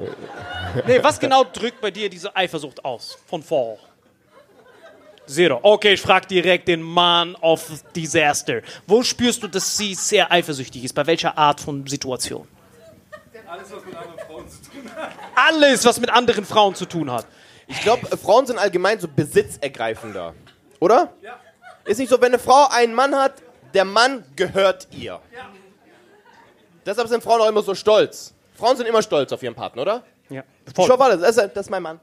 [0.86, 3.17] Nee, was genau drückt bei dir diese Eifersucht aus?
[3.26, 3.80] Von Vorhau.
[5.28, 5.60] Zero.
[5.62, 8.62] Okay, ich frage direkt den Man of Disaster.
[8.86, 10.94] Wo spürst du, dass sie sehr eifersüchtig ist?
[10.94, 12.48] Bei welcher Art von Situation?
[15.36, 17.28] Alles, was mit anderen Frauen zu tun hat.
[17.68, 20.34] Ich glaube, Frauen sind allgemein so besitzergreifender.
[20.80, 21.13] Oder?
[21.22, 21.40] Ja.
[21.86, 23.42] Ist nicht so, wenn eine Frau einen Mann hat,
[23.74, 25.20] der Mann gehört ihr.
[26.86, 28.34] Deshalb sind Frauen auch immer so stolz.
[28.56, 30.04] Frauen sind immer stolz auf ihren Partner, oder?
[30.30, 30.44] Ja.
[30.66, 32.00] Ich schau, warte, das ist, das ist mein Mann.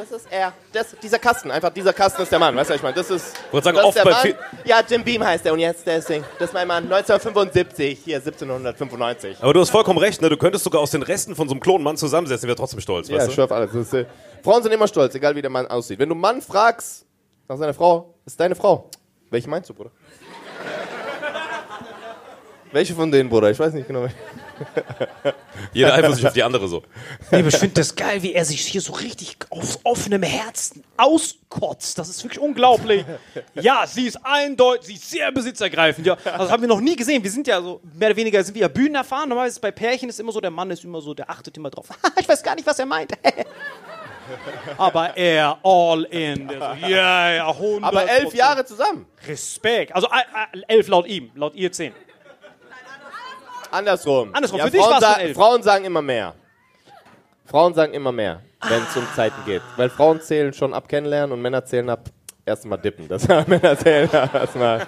[0.00, 0.52] Das ist er.
[0.72, 2.56] Das, dieser Kasten, einfach dieser Kasten ist der Mann.
[2.56, 2.94] Weißt du, was ich meine?
[2.94, 3.34] Das ist.
[3.52, 4.38] wollte sagen, das oft ist der bei Mann.
[4.64, 6.24] Ja, Jim Beam heißt er und jetzt der Ding.
[6.38, 6.84] Das ist mein Mann.
[6.84, 9.36] 1975, hier 1795.
[9.42, 10.30] Aber du hast vollkommen recht, ne?
[10.30, 13.16] Du könntest sogar aus den Resten von so einem Klonmann zusammensetzen, wäre trotzdem stolz, Ja,
[13.16, 13.34] weißt ich du?
[13.34, 13.74] schwör auf alles.
[13.74, 14.06] Ist, äh,
[14.42, 15.98] Frauen sind immer stolz, egal wie der Mann aussieht.
[15.98, 17.04] Wenn du einen Mann fragst
[17.48, 18.88] nach seiner Frau, ist deine Frau.
[19.30, 19.90] Welche meinst du, Bruder?
[22.72, 23.50] Welche von denen, Bruder?
[23.50, 24.06] Ich weiß nicht genau.
[25.72, 26.82] Jeder eifersüchtig auf die andere so.
[27.30, 30.84] Nee, aber ich finde das geil, wie er sich hier so richtig aus offenem Herzen
[30.96, 31.98] auskotzt.
[31.98, 33.04] Das ist wirklich unglaublich.
[33.54, 36.06] Ja, sie ist eindeutig, sie ist sehr besitzergreifend.
[36.06, 37.22] Ja, also das haben wir noch nie gesehen.
[37.22, 39.28] Wir sind ja so, mehr oder weniger sind wir ja Bühnen erfahren.
[39.28, 41.70] Normalerweise ist bei Pärchen ist immer so, der Mann ist immer so, der achtet immer
[41.70, 41.86] drauf.
[42.20, 43.12] ich weiß gar nicht, was er meint.
[44.78, 46.46] Aber er all in.
[46.46, 49.06] Der so, ja, ja, 100 Aber elf Jahre zusammen.
[49.26, 49.94] Respekt.
[49.94, 51.92] Also äh, äh, elf laut ihm, laut ihr zehn.
[53.70, 54.34] Andersrum.
[54.34, 55.36] Andersrum, Ja, für dich Frauen, war's sa elf.
[55.36, 56.34] Frauen sagen immer mehr.
[57.46, 59.62] Frauen sagen immer mehr, wenn es um Zeiten geht.
[59.76, 62.08] Weil Frauen zählen schon ab kennenlernen und Männer zählen ab
[62.46, 63.08] erstmal dippen.
[63.08, 64.86] Das Männer zählen ab erstmal.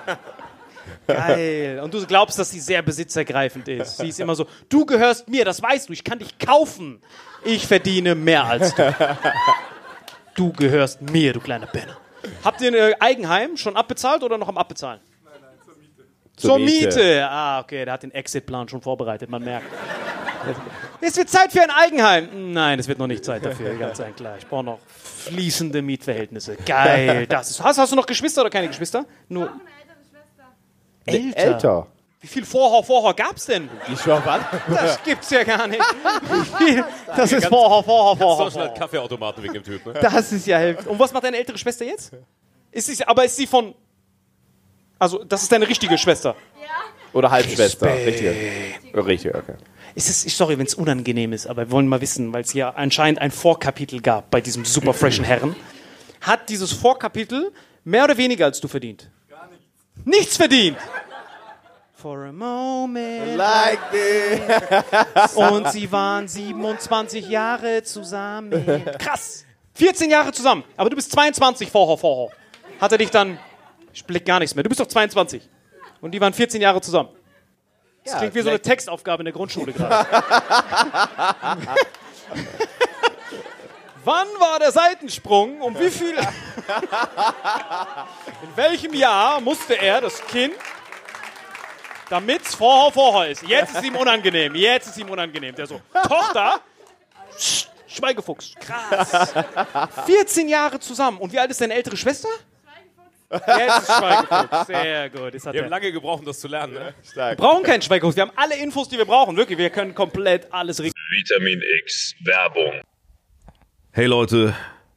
[1.07, 1.81] Geil.
[1.83, 3.99] Und du glaubst, dass sie sehr besitzergreifend ist.
[3.99, 7.01] Sie ist immer so, du gehörst mir, das weißt du, ich kann dich kaufen.
[7.45, 8.95] Ich verdiene mehr als du.
[10.35, 11.97] Du gehörst mir, du kleiner Penner.
[12.45, 15.01] Habt ihr ein äh, Eigenheim schon abbezahlt oder noch am Abbezahlen?
[16.37, 17.27] Zur Miete.
[17.29, 19.66] Ah, okay, der hat den Exitplan schon vorbereitet, man merkt.
[21.01, 22.53] Es wird Zeit für ein Eigenheim.
[22.53, 24.37] Nein, es wird noch nicht Zeit dafür, ganz ein klar.
[24.38, 26.57] Ich brauche noch fließende Mietverhältnisse.
[26.66, 27.27] Geil.
[27.29, 29.05] Das ist, hast, hast du noch Geschwister oder keine Geschwister?
[29.29, 31.37] Nur Noch eine ältere Schwester.
[31.37, 31.55] älter.
[31.55, 31.87] Älter.
[32.21, 33.68] Wie viel Vorhau, Vorhau gab's denn?
[33.92, 34.47] Ich auf alles.
[34.68, 35.83] Das gibt's ja gar nicht.
[36.61, 36.85] Wie viel?
[37.16, 38.47] Das ist Vorhau, Vorhau, Vorhau.
[38.47, 38.75] Hat Vorhau.
[38.75, 39.95] Kaffeeautomaten wegen dem Typ, ne?
[39.95, 40.87] Das ist ja heftig.
[40.87, 42.12] Und was macht deine ältere Schwester jetzt?
[42.71, 43.75] Ist sie, aber ist sie von.
[45.02, 46.36] Also, das ist deine richtige Schwester.
[47.12, 47.92] Oder Halbschwester.
[47.92, 48.36] Richtig.
[48.94, 49.54] Richtig, okay.
[49.96, 52.52] Ist es, ich- sorry, wenn es unangenehm ist, aber wir wollen mal wissen, weil es
[52.54, 55.56] ja anscheinend ein Vorkapitel gab bei diesem super freshen Herren.
[56.20, 59.10] Hat dieses Vorkapitel mehr oder weniger als du verdient?
[59.28, 59.64] Gar nichts.
[60.04, 60.78] Nichts verdient!
[61.94, 63.36] For a moment.
[63.36, 65.34] Like this.
[65.34, 68.84] Und sie waren 27 Jahre zusammen.
[69.00, 69.44] Krass.
[69.74, 70.62] 14 Jahre zusammen.
[70.76, 72.34] Aber du bist 22 vorher, vorher.
[72.80, 73.38] Hat er dich dann.
[73.94, 74.62] Ich blick gar nichts mehr.
[74.62, 75.42] Du bist doch 22.
[76.00, 77.11] Und die waren 14 Jahre zusammen.
[78.05, 80.07] Das Ja, klingt wie so eine Textaufgabe in der Grundschule gerade.
[84.05, 85.61] Wann war der Seitensprung?
[85.61, 86.16] Um wie viel?
[86.18, 86.26] In
[88.57, 90.55] welchem Jahr musste er das Kind,
[92.11, 93.42] damit es vorher vorher ist?
[93.42, 94.57] Jetzt ist ihm unangenehm.
[94.57, 95.55] Jetzt ist ihm unangenehm.
[95.55, 96.61] Der so, Tochter,
[97.38, 98.55] Sch- Schweigefuchs.
[98.59, 99.33] Krass.
[100.07, 101.18] 14 Jahre zusammen.
[101.18, 102.28] Und wie alt ist deine ältere Schwester?
[103.33, 104.66] Jetzt ist Schweigefuchs.
[104.66, 105.47] Sehr gut.
[105.47, 106.95] Hat Wir haben lange gebraucht, um das zu lernen, ne?
[107.14, 108.16] Wir brauchen keinen Schweigefuchs.
[108.16, 109.37] Wir haben alle Infos, die wir brauchen.
[109.37, 110.93] Wirklich, wir können komplett alles regeln.
[111.11, 112.83] Vitamin X Werbung.
[113.93, 114.55] Hey Leute,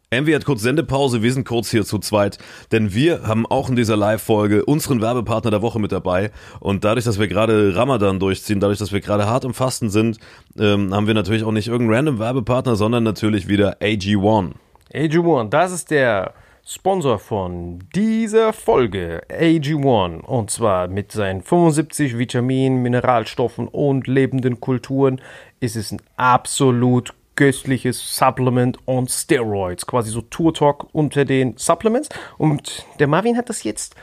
[0.09, 2.37] Envy hat kurz Sendepause, wir sind kurz hier zu zweit,
[2.71, 6.31] denn wir haben auch in dieser Live-Folge unseren Werbepartner der Woche mit dabei
[6.61, 10.19] und dadurch, dass wir gerade Ramadan durchziehen, dadurch, dass wir gerade hart im Fasten sind,
[10.57, 14.53] ähm, haben wir natürlich auch nicht irgendeinen random Werbepartner, sondern natürlich wieder AG1.
[14.93, 16.33] AG1, das ist der
[16.67, 20.21] Sponsor von dieser Folge, AG1.
[20.21, 25.21] Und zwar mit seinen 75 Vitaminen, Mineralstoffen und lebenden Kulturen
[25.59, 29.85] ist es ein absolut köstliches Supplement on Steroids.
[29.85, 32.09] Quasi so Tour Talk unter den Supplements.
[32.39, 33.95] Und der Marvin hat das jetzt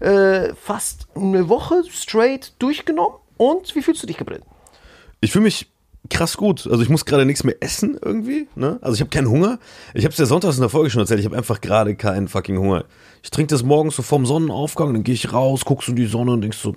[0.00, 3.16] äh, fast eine Woche straight durchgenommen.
[3.38, 4.42] Und wie fühlst du dich, Gabriel?
[5.22, 5.69] Ich fühle mich
[6.08, 6.66] krass gut.
[6.66, 8.48] Also ich muss gerade nichts mehr essen irgendwie.
[8.54, 8.78] Ne?
[8.80, 9.58] Also ich habe keinen Hunger.
[9.94, 11.20] Ich habe es ja sonntags in der Folge schon erzählt.
[11.20, 12.84] Ich habe einfach gerade keinen fucking Hunger.
[13.22, 16.06] Ich trinke das morgens so vorm Sonnenaufgang, dann gehe ich raus, guckst du in die
[16.06, 16.74] Sonne und denkst so,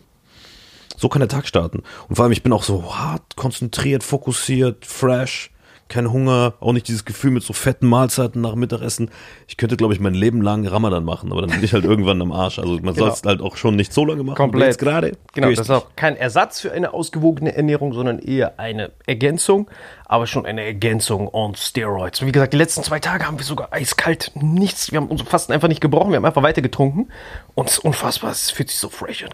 [0.97, 1.84] so kann der Tag starten.
[2.09, 5.53] Und vor allem, ich bin auch so hart, konzentriert, fokussiert, fresh
[5.89, 9.09] kein Hunger, auch nicht dieses Gefühl mit so fetten Mahlzeiten nach Mittagessen.
[9.47, 12.21] Ich könnte, glaube ich, mein Leben lang Ramadan machen, aber dann bin ich halt irgendwann
[12.21, 12.59] am Arsch.
[12.59, 14.36] Also man soll es halt auch schon nicht so lange machen.
[14.36, 14.77] Komplett.
[14.77, 15.17] Gerade.
[15.34, 19.69] Genau, das ist auch kein Ersatz für eine ausgewogene Ernährung, sondern eher eine Ergänzung,
[20.14, 22.24] aber schon eine Ergänzung on Steroids.
[22.24, 24.91] Wie gesagt, die letzten zwei Tage haben wir sogar eiskalt nichts.
[24.91, 27.07] Wir haben unsere Fasten einfach nicht gebrochen, wir haben einfach weiter getrunken.
[27.55, 29.32] Und es ist unfassbar, es fühlt sich so fresh an.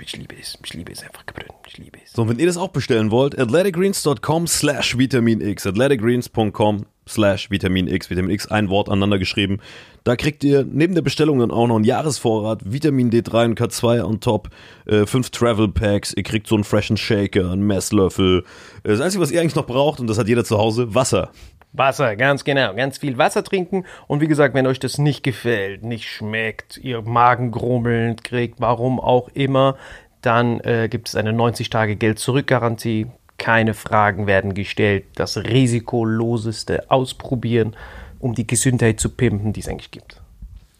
[0.00, 1.22] Ich liebe es, ich liebe es einfach.
[1.66, 2.12] Ich liebe es.
[2.12, 7.86] So, und wenn ihr das auch bestellen wollt, athleticgreens.com slash Vitamin X, athleticgreens.com slash Vitamin
[7.86, 9.60] X, Vitamin X, ein Wort aneinander geschrieben.
[10.04, 14.02] Da kriegt ihr neben der Bestellung dann auch noch einen Jahresvorrat, Vitamin D3 und K2
[14.02, 14.48] on top,
[14.86, 18.44] äh, fünf Travel Packs, ihr kriegt so einen freshen Shaker, einen Messlöffel.
[18.84, 21.30] Äh, Das Einzige, was ihr eigentlich noch braucht, und das hat jeder zu Hause, Wasser.
[21.72, 22.74] Wasser, ganz genau.
[22.74, 23.84] Ganz viel Wasser trinken.
[24.06, 29.00] Und wie gesagt, wenn euch das nicht gefällt, nicht schmeckt, ihr Magen grummelnd kriegt, warum
[29.00, 29.76] auch immer,
[30.20, 33.06] dann äh, gibt es eine 90-Tage-Geld-Zurück-Garantie.
[33.38, 35.04] Keine Fragen werden gestellt.
[35.14, 37.74] Das risikoloseste Ausprobieren,
[38.22, 40.20] um die Gesundheit zu pimpen, die es eigentlich gibt.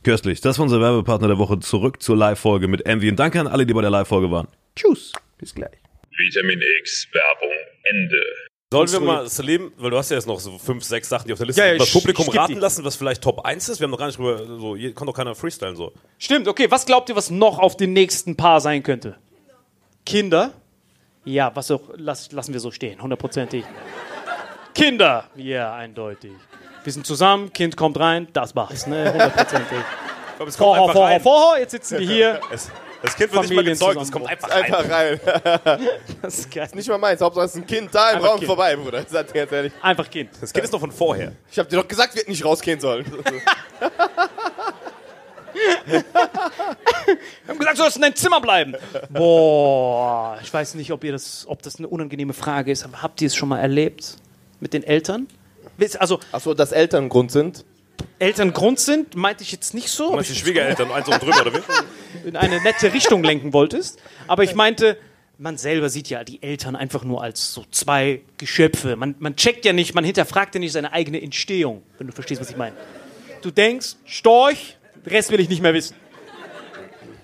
[0.04, 0.40] Köstlich.
[0.40, 1.60] Das war unser Werbepartner der Woche.
[1.60, 3.08] Zurück zur Live-Folge mit Envy.
[3.08, 4.48] Und danke an alle, die bei der Live-Folge waren.
[4.74, 5.12] Tschüss.
[5.38, 5.70] Bis gleich.
[6.16, 8.16] Vitamin X Werbung Ende.
[8.72, 11.32] Sollen wir mal, Salim, weil du hast ja jetzt noch so fünf, sechs Sachen, die
[11.34, 12.58] auf der Liste Ja, sind, ja, das Publikum raten die.
[12.58, 13.80] lassen, was vielleicht Top 1 ist?
[13.80, 15.92] Wir haben noch gar nicht drüber, so, hier kann doch keiner freestylen so.
[16.18, 16.70] Stimmt, okay.
[16.70, 19.18] Was glaubt ihr, was noch auf den nächsten Paar sein könnte?
[20.06, 20.52] Kinder?
[21.24, 23.64] Ja, was auch, lass, lassen wir so stehen, hundertprozentig.
[24.74, 25.28] Kinder?
[25.36, 26.32] Ja, eindeutig.
[26.84, 29.12] Wir sind zusammen, Kind kommt rein, das war's, ne?
[29.12, 29.78] Hundertprozentig.
[29.78, 32.40] Ich glaub, es kommt Vorher, vorher, vorher, jetzt sitzen die hier.
[32.50, 32.70] Es,
[33.02, 34.64] das Kind wird nicht mal gezeugt, es kommt einfach rein.
[34.64, 35.88] Einfach rein.
[36.22, 36.68] Das ist geil.
[36.74, 38.46] Nicht mal meins, Hauptsache es ist ein Kind da im Einfach Raum Kind.
[38.46, 39.04] vorbei, Bruder.
[39.08, 39.72] Sag dir ganz ehrlich.
[39.82, 40.30] Einfach Kind.
[40.40, 41.32] Das Kind ist noch von vorher.
[41.50, 43.04] Ich hab dir doch gesagt, wir hätten nicht rausgehen sollen.
[45.84, 46.02] Wir
[47.48, 48.74] haben gesagt, du sollst in deinem Zimmer bleiben.
[49.10, 53.20] Boah, ich weiß nicht, ob, ihr das, ob das eine unangenehme Frage ist, aber habt
[53.20, 54.16] ihr es schon mal erlebt
[54.60, 55.26] mit den Eltern?
[56.00, 57.64] Also, Achso, dass Eltern Grund sind.
[58.18, 61.54] Eltern Grund sind, meinte ich jetzt nicht so, meinst die Schwiegereltern, eins und drüber, oder
[61.54, 61.60] wie?
[62.28, 64.00] in eine nette Richtung lenken wolltest.
[64.28, 64.96] Aber ich meinte,
[65.38, 68.96] man selber sieht ja die Eltern einfach nur als so zwei Geschöpfe.
[68.96, 72.40] Man, man checkt ja nicht, man hinterfragt ja nicht seine eigene Entstehung, wenn du verstehst,
[72.40, 72.76] was ich meine.
[73.42, 75.96] Du denkst, Storch, den Rest will ich nicht mehr wissen.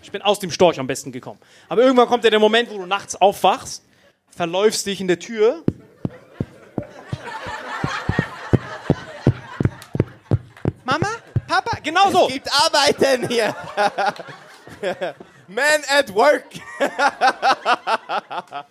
[0.02, 1.38] Ich bin aus dem Storch am besten gekommen.
[1.68, 3.84] Aber irgendwann kommt ja der Moment, wo du nachts aufwachst,
[4.30, 5.62] verläufst dich in der Tür.
[10.88, 11.08] Mama?
[11.46, 11.78] Papa?
[11.82, 12.28] Genau so.
[12.28, 13.54] Es gibt Arbeiten hier.
[15.48, 16.44] Man at work.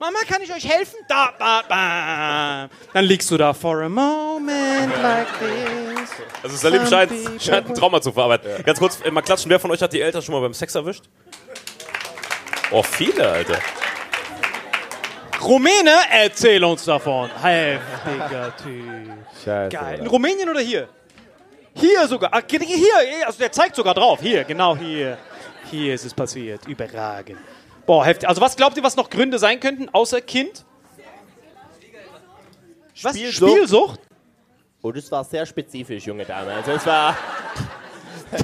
[0.00, 0.96] Mama, kann ich euch helfen?
[1.06, 2.68] Da, da, da.
[2.92, 6.10] Dann liegst du da for a moment like this.
[6.42, 8.64] Also Salim scheint, scheint ein Trauma zu verarbeiten.
[8.64, 10.74] Ganz kurz, äh, mal klatschen, wer von euch hat die Eltern schon mal beim Sex
[10.74, 11.04] erwischt?
[12.72, 13.58] Oh, viele, Alter.
[15.40, 17.30] Rumäne, erzähl uns davon.
[17.40, 19.12] Heftiger Typ.
[19.44, 19.76] Scheiße.
[19.76, 20.00] Geil.
[20.00, 20.88] In Rumänien oder hier?
[21.80, 22.30] Hier sogar.
[22.48, 24.20] Hier, also der zeigt sogar drauf.
[24.20, 25.18] Hier, genau hier.
[25.70, 26.66] Hier ist es passiert.
[26.66, 27.38] Überragend.
[27.86, 28.28] Boah, heftig.
[28.28, 30.64] Also was glaubt ihr, was noch Gründe sein könnten, außer Kind?
[33.02, 33.16] Was?
[33.16, 33.50] Spielsucht.
[33.50, 34.00] Spielsucht?
[34.82, 36.52] Oh, das war sehr spezifisch, junge Dame.
[36.52, 37.16] Also es war...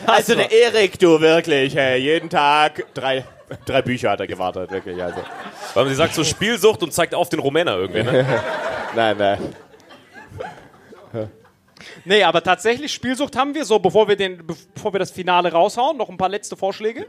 [0.04, 3.24] Also der Erik, du wirklich, hey, jeden Tag drei,
[3.66, 5.00] drei Bücher hat er gewartet, wirklich.
[5.00, 5.20] Also.
[5.74, 8.26] Weil sie sagt so Spielsucht und zeigt auf den Rumäner irgendwie, ne?
[8.96, 9.38] Nein, nein.
[12.06, 13.64] Nee, aber tatsächlich, Spielsucht haben wir.
[13.64, 17.06] So, bevor wir, den, bevor wir das Finale raushauen, noch ein paar letzte Vorschläge.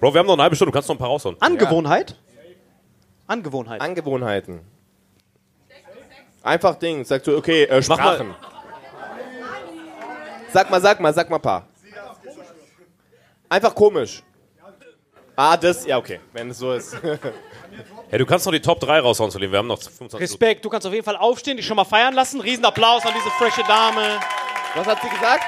[0.00, 1.36] Bro, wir haben noch eine halbe Stunde, du kannst noch ein paar raushauen.
[1.40, 2.16] Angewohnheit?
[3.26, 3.80] Angewohnheit.
[3.82, 4.60] Angewohnheiten.
[6.42, 7.04] Einfach Ding.
[7.04, 8.16] Sagst du, okay, äh, Mach mal.
[8.16, 8.34] Sprachen.
[10.50, 11.66] Sag mal, sag mal, sag mal ein paar.
[13.50, 14.22] Einfach komisch.
[15.40, 16.96] Ah, das, ja, okay, wenn es so ist.
[18.10, 19.52] Hey, du kannst noch die Top 3 raushauen, Salim.
[19.52, 20.22] Wir haben noch 25 Minuten.
[20.24, 22.40] Respekt, du kannst auf jeden Fall aufstehen, dich schon mal feiern lassen.
[22.40, 24.18] Riesenapplaus an diese frische Dame.
[24.74, 25.44] Was hat sie gesagt?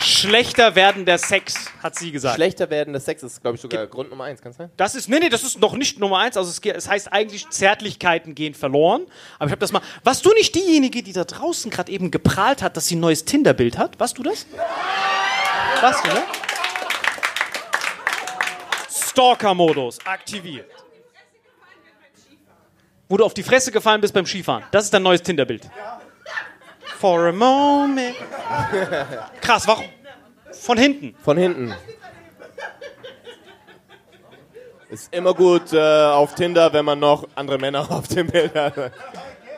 [0.00, 2.34] Schlechter werdender Sex, hat sie gesagt.
[2.36, 4.42] Schlechter werdender Sex ist, glaube ich, sogar Grund Nummer eins.
[4.42, 4.70] Kann es sein?
[4.76, 6.36] Das ist, nee, nee, das ist noch nicht Nummer eins.
[6.36, 9.06] Also es, ge- es heißt eigentlich, Zärtlichkeiten gehen verloren.
[9.38, 9.80] Aber ich habe das mal.
[10.04, 13.24] Warst du nicht diejenige, die da draußen gerade eben geprahlt hat, dass sie ein neues
[13.24, 13.98] Tinder-Bild hat?
[13.98, 14.46] Warst du das?
[15.80, 16.22] Warst du, ne?
[19.12, 20.70] Stalker-Modus aktiviert.
[23.08, 24.64] Wo du auf die Fresse gefallen bist beim Skifahren.
[24.70, 25.68] Das ist dein neues Tinder-Bild.
[26.98, 28.16] For a moment.
[29.42, 29.84] Krass, warum?
[30.50, 31.14] Von hinten.
[31.22, 31.74] Von hinten.
[34.88, 38.92] Ist immer gut äh, auf Tinder, wenn man noch andere Männer auf dem Bild hat.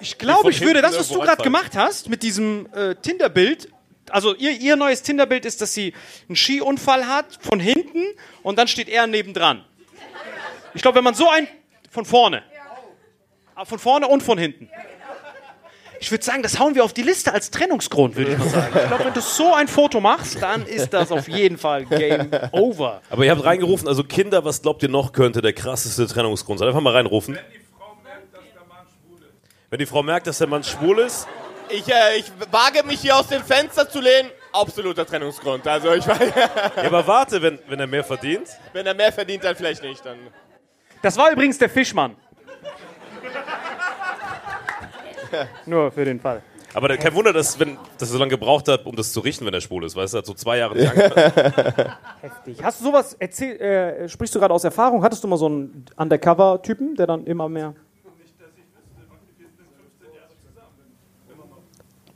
[0.01, 3.69] Ich glaube, ich würde das, was du gerade gemacht hast, mit diesem äh, Tinder-Bild,
[4.11, 5.95] also ihr, ihr neues Tinder-Bild ist, dass sie
[6.29, 8.03] einen Skiunfall hat, von hinten,
[8.43, 9.65] und dann steht er nebendran.
[10.75, 11.47] Ich glaube, wenn man so ein,
[11.91, 12.43] von vorne.
[13.55, 14.69] Ah, Von vorne und von hinten.
[16.01, 18.77] Ich würde sagen, das hauen wir auf die Liste als Trennungsgrund, würde ich mal sagen.
[18.77, 22.31] Ich glaube, wenn du so ein Foto machst, dann ist das auf jeden Fall Game
[22.51, 23.01] Over.
[23.11, 26.69] Aber ihr habt reingerufen, also Kinder, was glaubt ihr noch könnte der krasseste Trennungsgrund sein?
[26.69, 27.39] Einfach mal reinrufen.
[29.71, 31.27] Wenn die Frau merkt, dass der Mann schwul ist,
[31.69, 34.31] Ich, äh, ich wage mich hier aus dem Fenster zu lehnen.
[34.53, 35.67] Absoluter Trennungsgrund.
[35.67, 36.51] Also ich weiß, ja,
[36.85, 38.49] aber warte, wenn, wenn er mehr verdient.
[38.73, 40.05] wenn er mehr verdient, dann vielleicht nicht.
[40.05, 40.19] Dann.
[41.03, 42.17] Das war übrigens der Fischmann.
[45.67, 46.43] Nur für den Fall.
[46.75, 49.21] Aber da- kein Wunder, dass, wenn, dass er so lange gebraucht hat, um das zu
[49.21, 49.95] richten, wenn er schwul ist.
[49.97, 51.99] Weißt du, er hat so zwei Jahre nicht angehört.
[52.63, 55.03] Hast du sowas erzählt, äh, sprichst du gerade aus Erfahrung?
[55.03, 57.75] Hattest du mal so einen Undercover-Typen, der dann immer mehr.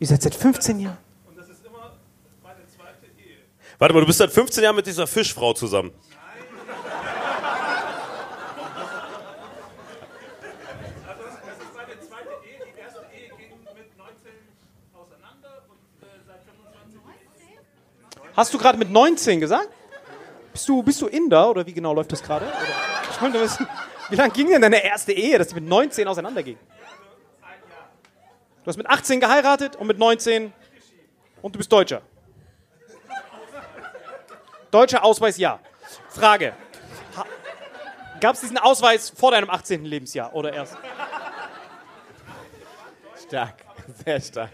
[0.00, 0.98] Ihr seid seit 15 Jahren.
[3.78, 5.92] Warte mal, du bist seit 15 Jahren mit dieser Fischfrau zusammen.
[18.34, 19.68] Hast du gerade mit 19 gesagt?
[20.52, 22.46] Bist du, bist du Inder oder wie genau läuft das gerade?
[23.10, 23.66] Ich wollte wissen,
[24.10, 26.56] wie lange ging denn deine erste Ehe, dass die mit 19 auseinanderging?
[28.64, 30.52] Du hast mit 18 geheiratet und mit 19
[31.42, 32.02] und du bist Deutscher.
[34.70, 35.60] Deutscher Ausweis ja.
[36.08, 36.54] Frage.
[38.20, 39.84] Gab es diesen Ausweis vor deinem 18.
[39.84, 40.76] Lebensjahr oder erst?
[43.26, 43.64] Stark.
[44.04, 44.50] Sehr stark.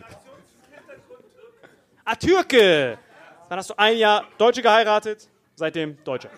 [2.05, 2.98] Ah, Türke!
[3.48, 6.30] Dann hast du ein Jahr Deutsche geheiratet, seitdem Deutscher.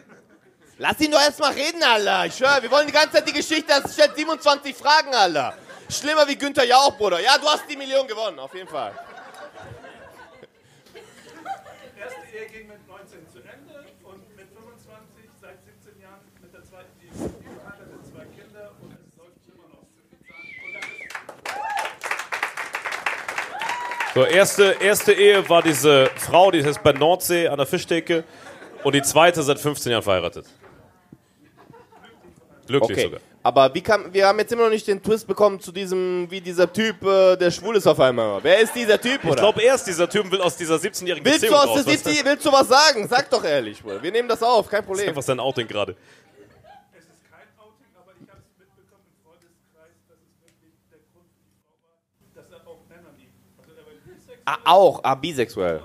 [0.78, 2.26] Lass ihn doch erstmal reden, Alter.
[2.26, 5.54] Ich schwör, wir wollen die ganze Zeit die Geschichte, das stellt 27 Fragen, Alter.
[5.88, 7.20] Schlimmer wie Günther Jauch, Bruder.
[7.20, 8.92] Ja, du hast die Million gewonnen, auf jeden Fall.
[11.98, 16.64] erste Ehe ging mit 19 zu Ende und mit 25 seit 17 Jahren mit der
[16.64, 19.84] zweiten Ehe verheiratet, zwei Kinder und es läuft immer noch.
[20.66, 21.14] Und dann ist
[24.14, 28.24] So, erste, erste Ehe war diese Frau, die ist bei Nordsee an der Fischtheke.
[28.82, 30.46] Und die zweite seit 15 Jahren verheiratet.
[32.66, 33.02] Glücklich Okay.
[33.02, 33.20] sogar.
[33.46, 36.40] Aber wie kam, wir haben jetzt immer noch nicht den Twist bekommen zu diesem, wie
[36.40, 38.42] dieser Typ, äh, der schwul ist auf einmal.
[38.42, 39.40] Wer ist dieser Typ, Ich oder?
[39.40, 41.84] glaube, er ist dieser Typ und will aus dieser 17-jährigen willst Beziehung du aus der
[41.94, 42.02] raus.
[42.04, 43.06] 70, willst du was sagen?
[43.06, 44.02] Sag doch ehrlich, Bruder.
[44.02, 45.08] Wir nehmen das auf, kein Das ist Problem.
[45.10, 45.92] einfach sein Outing gerade.
[45.92, 50.98] es ist kein Outing, aber ich habe es mitbekommen im Freundeskreis, dass es wirklich der
[51.14, 51.94] Grund für die Frau war,
[52.34, 53.30] dass er auch Männer liebt.
[53.62, 55.82] Also er war bisexuell, Ah, auch, ah, bisexuell.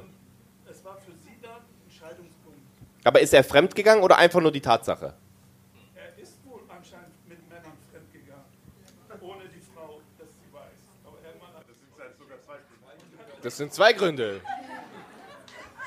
[0.66, 2.57] es war für sie dann ein Scheidungspunkt.
[3.03, 5.14] Aber ist er fremdgegangen oder einfach nur die Tatsache?
[5.93, 8.45] Er ist wohl anscheinend mit Männern fremdgegangen,
[9.22, 10.82] ohne die Frau, dass sie weiß.
[11.05, 12.82] Aber irgendwann hat es sind sogar zwei Gründe.
[13.42, 14.42] Das sind zwei Gründe.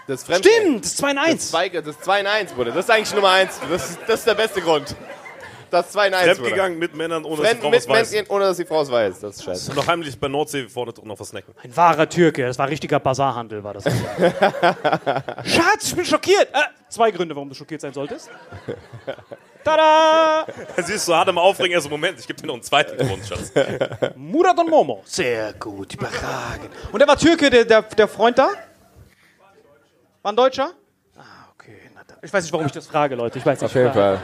[0.07, 0.23] Das.
[0.23, 1.35] Stimmt, das ist 2 in Das 1.
[1.45, 2.73] ist zwei, das ist 2 in 1, Bruder.
[2.73, 3.61] Das ist eigentlich Nummer 1.
[3.71, 4.95] Das das ist der beste Grund.
[5.75, 6.35] Das ist 2 in 1, Bruder.
[6.37, 8.13] Fremdgegangen mit Männern, ohne dass die Fremd Frau mit was weiß.
[8.13, 9.21] Menschen, ohne dass die Frau es weiß.
[9.21, 9.71] Das ist scheiße.
[9.71, 11.53] Und noch heimlich bei Nordsee vorne drin noch was snacken.
[11.61, 13.83] Ein wahrer Türke, das war richtiger Bazarhandel, war das.
[15.45, 16.47] Schatz, ich bin schockiert.
[16.53, 16.59] Äh,
[16.89, 18.31] zwei Gründe, warum du schockiert sein solltest.
[19.65, 20.47] Tada!
[20.85, 23.51] Siehst du, hart im Aufregen, erst Moment, ich gebe dir noch einen zweiten Grund, Schatz.
[24.15, 25.03] Murat und Momo.
[25.05, 26.71] Sehr gut, überragend.
[26.93, 28.51] Und der war Türke, der, der, der Freund da?
[30.23, 30.71] War ein Deutscher?
[31.17, 31.91] Ah, okay.
[31.97, 32.19] Na dann.
[32.23, 33.41] Ich weiß nicht, warum ich das frage, Leute.
[33.41, 33.69] Ich weiß nicht.
[33.69, 34.21] Auf jeden Fall.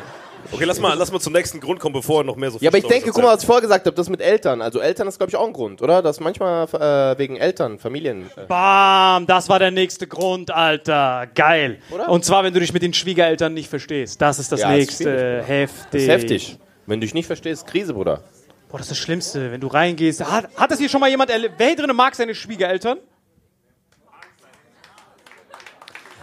[0.53, 2.71] Okay, lass mal, lass mal zum nächsten Grund kommen, bevor er noch mehr so Ja,
[2.71, 4.63] aber ich denke, guck mal, was ich vorher gesagt habe, das mit Eltern.
[4.63, 6.03] Also Eltern ist, glaube ich, auch ein Grund, oder?
[6.03, 8.31] Das manchmal äh, wegen Eltern, Familien.
[8.37, 8.47] Äh.
[8.47, 11.29] Bam, das war der nächste Grund, Alter.
[11.35, 11.79] Geil.
[11.91, 12.09] Oder?
[12.09, 14.21] Und zwar, wenn du dich mit den Schwiegereltern nicht verstehst.
[14.21, 15.05] Das ist das Ja, ist nächste.
[15.05, 15.87] schwierig, heftig.
[15.93, 16.59] Das ist heftig.
[16.87, 18.23] Wenn du dich nicht verstehst, Krise, Bruder.
[18.69, 20.25] Boah, das ist das Schlimmste, wenn du reingehst.
[20.25, 21.55] Hat, hat das hier schon mal jemand erlebt?
[21.59, 22.99] Wer hier drin mag seine Schwiegereltern?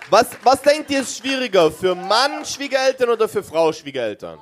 [0.10, 1.70] Was, was denkt ihr ist schwieriger?
[1.70, 4.39] Für Mann Schwiegereltern oder für Frau Schwiegereltern?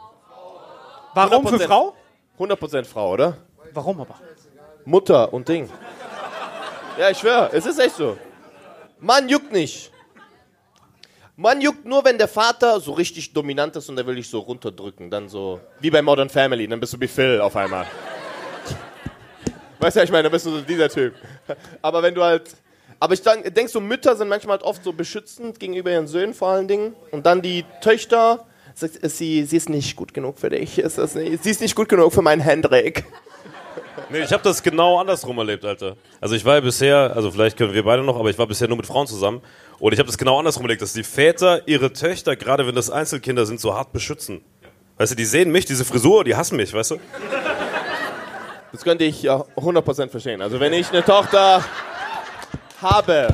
[1.13, 1.67] Warum für 100%.
[1.67, 1.95] Frau?
[2.37, 3.37] 100% Frau, oder?
[3.73, 4.15] Warum aber?
[4.83, 5.69] Mutter und Ding.
[6.99, 8.17] Ja, ich schwöre, es ist echt so.
[8.99, 9.91] Mann juckt nicht.
[11.35, 14.39] Mann juckt nur, wenn der Vater so richtig dominant ist und der will dich so
[14.39, 15.09] runterdrücken.
[15.09, 17.85] Dann so, wie bei Modern Family, dann bist du wie Phil auf einmal.
[19.79, 21.15] Weißt du, was ich meine, dann bist du so dieser Typ.
[21.81, 22.55] Aber wenn du halt.
[22.99, 26.33] Aber ich denk, denk so, Mütter sind manchmal halt oft so beschützend gegenüber ihren Söhnen
[26.33, 26.95] vor allen Dingen.
[27.11, 30.79] Und dann die Töchter, sie, sie ist nicht gut genug für dich.
[30.79, 33.05] Ist das nicht, sie ist nicht gut genug für meinen Hendrik.
[34.09, 35.95] Nee, ich habe das genau andersrum erlebt, Alter.
[36.21, 38.67] Also ich war ja bisher, also vielleicht können wir beide noch, aber ich war bisher
[38.67, 39.41] nur mit Frauen zusammen.
[39.79, 42.89] Und ich habe das genau andersrum erlebt, dass die Väter ihre Töchter, gerade wenn das
[42.89, 44.41] Einzelkinder sind, so hart beschützen.
[44.97, 46.99] Weißt du, die sehen mich, diese Frisur, die hassen mich, weißt du?
[48.71, 50.41] Das könnte ich ja 100% verstehen.
[50.41, 51.63] Also wenn ich eine Tochter
[52.85, 53.27] habe,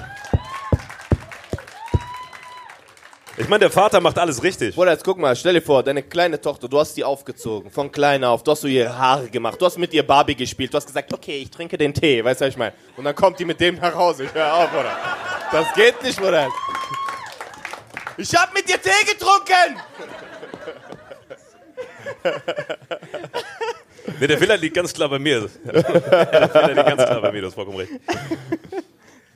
[3.38, 4.76] Ich meine, der Vater macht alles richtig.
[4.76, 7.92] Bruder, jetzt guck mal, stell dir vor, deine kleine Tochter, du hast die aufgezogen, von
[7.92, 10.78] klein auf, du hast so ihre Haare gemacht, du hast mit ihr Barbie gespielt, du
[10.78, 12.74] hast gesagt, okay, ich trinke den Tee, weißt du, was ich meine?
[12.98, 14.96] Und dann kommt die mit dem nach Hause, ich hör auf, Bruder.
[15.52, 16.50] Das geht nicht, Bruder.
[18.18, 19.82] Ich hab mit dir Tee getrunken!
[24.20, 25.50] Nee, der Fehler liegt ganz klar bei mir.
[25.64, 27.92] der Fehler liegt ganz klar bei mir, du hast vollkommen recht.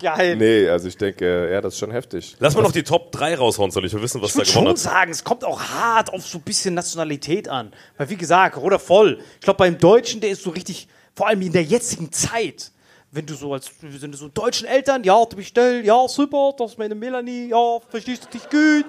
[0.01, 0.35] Geil.
[0.35, 2.35] Nee, also ich denke, ja, das ist schon heftig.
[2.39, 4.49] Lass mal noch die Top 3 raushauen, soll ich will wissen, was Ich da würde
[4.51, 4.93] gewonnen schon hat.
[4.93, 7.71] sagen, es kommt auch hart auf so ein bisschen Nationalität an.
[7.97, 9.19] Weil wie gesagt, oder voll.
[9.35, 12.71] Ich glaube, beim Deutschen, der ist so richtig, vor allem in der jetzigen Zeit,
[13.11, 16.53] wenn du so als, wir sind so deutschen Eltern, ja, du bist still, ja, super,
[16.57, 18.85] das ist meine Melanie, ja, verstehst du dich gut,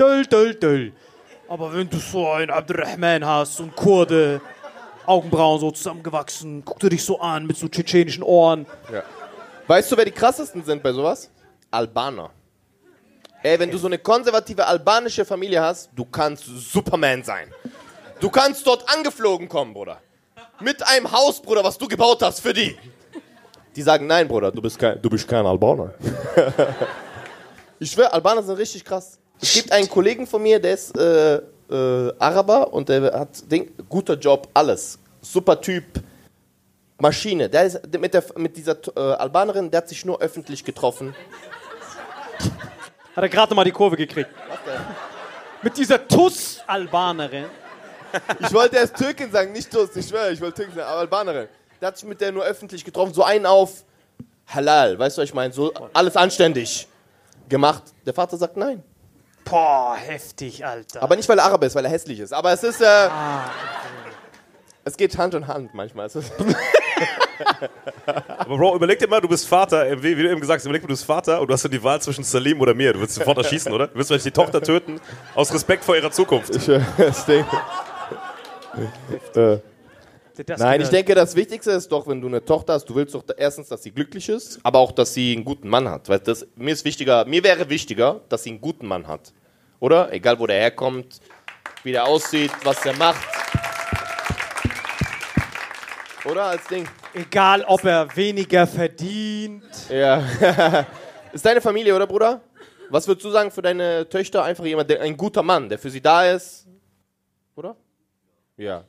[0.00, 0.92] döll, döll, döll.
[1.46, 4.40] Aber wenn du so einen Abdurrahman hast, so einen Kurde,
[5.04, 8.66] Augenbrauen so zusammengewachsen, guckt er dich so an mit so tschetschenischen Ohren.
[9.68, 11.30] Weißt du, wer die krassesten sind bei sowas?
[11.70, 12.30] Albaner.
[13.42, 17.52] Ey, wenn du so eine konservative albanische Familie hast, du kannst Superman sein.
[18.18, 20.00] Du kannst dort angeflogen kommen, Bruder.
[20.60, 22.78] Mit einem Haus, Bruder, was du gebaut hast für die.
[23.76, 25.92] Die sagen, nein, Bruder, du bist kein, du bist kein Albaner.
[27.78, 29.18] ich schwöre, Albaner sind richtig krass.
[29.38, 33.70] Es gibt einen Kollegen von mir, der ist äh, äh, Araber und der hat Ding,
[33.86, 34.98] guter Job, alles.
[35.20, 35.84] Super Typ,
[36.98, 37.48] Maschine.
[37.48, 41.14] Der ist mit, der, mit dieser äh, Albanerin, der hat sich nur öffentlich getroffen.
[43.14, 44.30] Hat er gerade mal die Kurve gekriegt.
[45.62, 47.46] Mit dieser Tuss-Albanerin.
[48.40, 51.48] Ich wollte erst Türkin sagen, nicht Tuss, ich schwöre, ich wollte Türkin sagen, aber Albanerin.
[51.80, 53.84] Der hat sich mit der nur öffentlich getroffen, so einen auf
[54.46, 55.52] Halal, weißt du, was ich meine?
[55.52, 56.88] So alles anständig
[57.48, 57.82] gemacht.
[58.06, 58.82] Der Vater sagt nein.
[59.44, 61.02] Boah, heftig, Alter.
[61.02, 62.32] Aber nicht, weil er Araber ist, weil er hässlich ist.
[62.32, 63.08] Aber es ist, äh,
[64.88, 66.10] es geht Hand in Hand manchmal.
[68.38, 70.82] Aber Bro, überleg dir mal, du bist Vater, äh, wie, du eben gesagt hast, überleg
[70.82, 72.92] dir, du bist Vater und du hast dann die Wahl zwischen Salim oder mir.
[72.92, 73.86] Du willst sofort erschießen, oder?
[73.86, 75.00] Du willst vielleicht die Tochter töten,
[75.34, 76.56] aus Respekt vor ihrer Zukunft.
[76.56, 77.44] ich, äh, das Ding.
[79.36, 79.58] äh,
[80.46, 83.14] Das Nein, ich denke, das Wichtigste ist doch, wenn du eine Tochter hast, du willst
[83.14, 86.08] doch erstens, dass sie glücklich ist, aber auch, dass sie einen guten Mann hat.
[86.08, 89.32] Weil das, mir ist wichtiger, mir wäre wichtiger, dass sie einen guten Mann hat.
[89.80, 90.12] Oder?
[90.12, 91.20] Egal, wo der herkommt,
[91.82, 93.37] wie der aussieht, was der macht.
[96.30, 96.86] Oder als Ding?
[97.14, 99.64] Egal, ob er weniger verdient.
[99.88, 100.22] Ja.
[101.32, 102.42] ist deine Familie, oder Bruder?
[102.90, 104.44] Was würdest du sagen für deine Töchter?
[104.44, 106.66] Einfach jemand, der, ein guter Mann, der für sie da ist.
[107.56, 107.76] Oder?
[108.56, 108.84] Ja.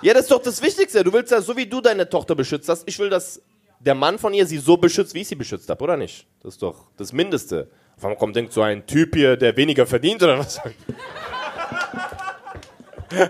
[0.00, 1.04] Ja, das ist doch das Wichtigste.
[1.04, 3.42] Du willst ja, so wie du deine Tochter beschützt hast, ich will, dass
[3.80, 6.26] der Mann von ihr sie so beschützt, wie ich sie beschützt habe, oder nicht?
[6.42, 7.70] Das ist doch das Mindeste.
[7.96, 10.60] Einmal kommt denkt so ein Typ hier, der weniger verdient, oder was?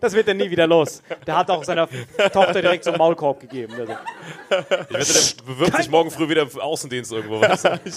[0.00, 1.02] Das wird er nie wieder los.
[1.26, 1.88] Der hat auch seiner
[2.32, 3.74] Tochter direkt so einen Maulkorb gegeben.
[3.78, 7.40] Also, Ich wette, der bewirbt sich morgen früh wieder im Außendienst irgendwo.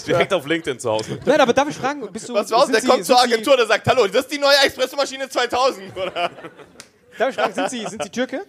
[0.06, 1.18] Direkt auf LinkedIn zu Hause.
[1.24, 2.34] Nein, aber darf ich fragen, bist du.
[2.34, 2.64] Was war's?
[2.64, 5.96] sind Der Sie- kommt zur Agentur, der sagt, hallo, das ist die neue Espressomaschine 2000,
[5.96, 6.30] oder?
[7.18, 8.42] Darf ich fragen, sind Sie, sind Sie Türke?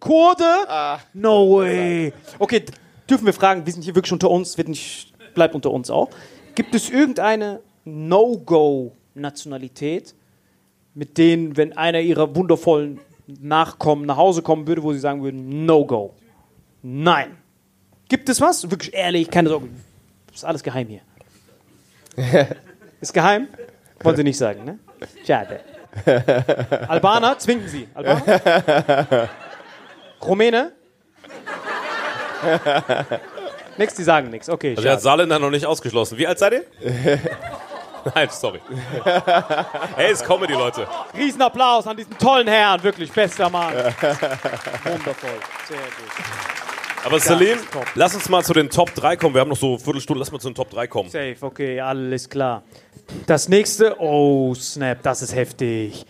[0.00, 0.44] Kurde?
[0.68, 0.98] Ah.
[1.14, 2.12] no way.
[2.38, 2.64] Okay,
[3.10, 6.08] dürfen wir fragen, wir sind hier wirklich unter uns, wird nicht, bleibt unter uns auch.
[6.54, 10.14] Gibt es irgendeine No-Go-Nationalität,
[10.98, 12.98] mit denen, wenn einer ihrer wundervollen
[13.40, 16.12] Nachkommen nach Hause kommen würde, wo sie sagen würden, No-Go?
[16.82, 17.36] Nein.
[18.08, 18.68] Gibt es was?
[18.68, 19.68] Wirklich ehrlich, keine Sorge.
[20.34, 21.02] Ist alles geheim hier.
[23.00, 23.46] Ist geheim?
[24.02, 24.78] Wollen Sie nicht sagen, ne?
[25.24, 25.60] Schade.
[26.88, 27.86] Albaner, zwingen Sie.
[27.94, 29.28] Albaner?
[30.20, 30.72] Rumäne?
[33.78, 34.48] nix, die sagen nichts.
[34.48, 35.02] Okay, Also er hat schade.
[35.02, 36.18] Saarländer noch nicht ausgeschlossen.
[36.18, 36.64] Wie alt seid ihr?
[38.14, 38.60] Nein, sorry.
[39.96, 40.86] Hey, ist Comedy, Leute.
[41.16, 43.72] Riesenapplaus an diesen tollen Herrn, wirklich bester Mann.
[43.74, 45.30] Wundervoll,
[45.68, 46.12] sehr gut.
[47.04, 47.58] Aber Salim,
[47.94, 49.34] lass uns mal zu den Top 3 kommen.
[49.34, 51.08] Wir haben noch so eine Viertelstunde, lass mal zu den Top 3 kommen.
[51.10, 52.62] Safe, okay, alles klar.
[53.26, 56.04] Das nächste, oh snap, das ist heftig.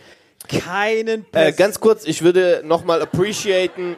[0.47, 3.95] Keinen Äh, ganz kurz, ich würde nochmal appreciaten.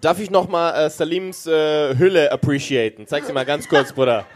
[0.00, 3.06] Darf ich nochmal äh, Salims äh, Hülle appreciaten?
[3.06, 4.26] Zeig sie mal ganz kurz, Bruder.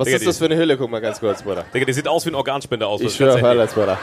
[0.00, 0.78] Was Digga, ist das für eine Hülle?
[0.78, 1.62] Guck mal ganz kurz, Bruder.
[1.74, 3.02] Digga, die sieht aus wie ein Organspender aus.
[3.02, 3.48] Ich das schwöre, Handy.
[3.48, 3.98] alles, Bruder.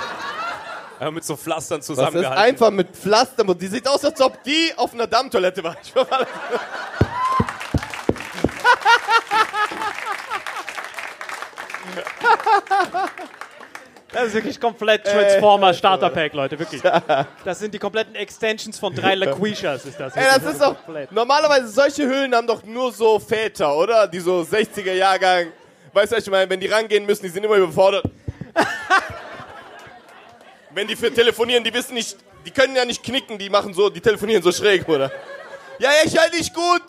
[0.99, 2.43] Einfach mit so Pflastern Das ist zusammengehalten.
[2.43, 3.43] einfach mit Pflaster.
[3.55, 5.75] Die sieht aus, als ob die auf einer Dammtoilette war.
[5.81, 6.27] Ich schwöre, alles.
[14.11, 16.81] Das ist wirklich komplett Transformer Starter Pack, Leute, wirklich.
[17.43, 20.15] Das sind die kompletten Extensions von drei Laquishas, ist das.
[20.15, 20.75] Ey, das ist doch.
[21.09, 24.07] Normalerweise solche Hüllen haben doch nur so Väter, oder?
[24.07, 25.47] Die so 60er Jahrgang.
[25.97, 26.47] Weißt du, was ich meine?
[26.47, 28.05] Wenn die rangehen müssen, die sind immer überfordert.
[30.69, 33.89] Wenn die für telefonieren, die wissen nicht, die können ja nicht knicken, die machen so,
[33.89, 35.11] die telefonieren so schräg, oder?
[35.79, 36.83] Ja, ja, ich halte dich gut.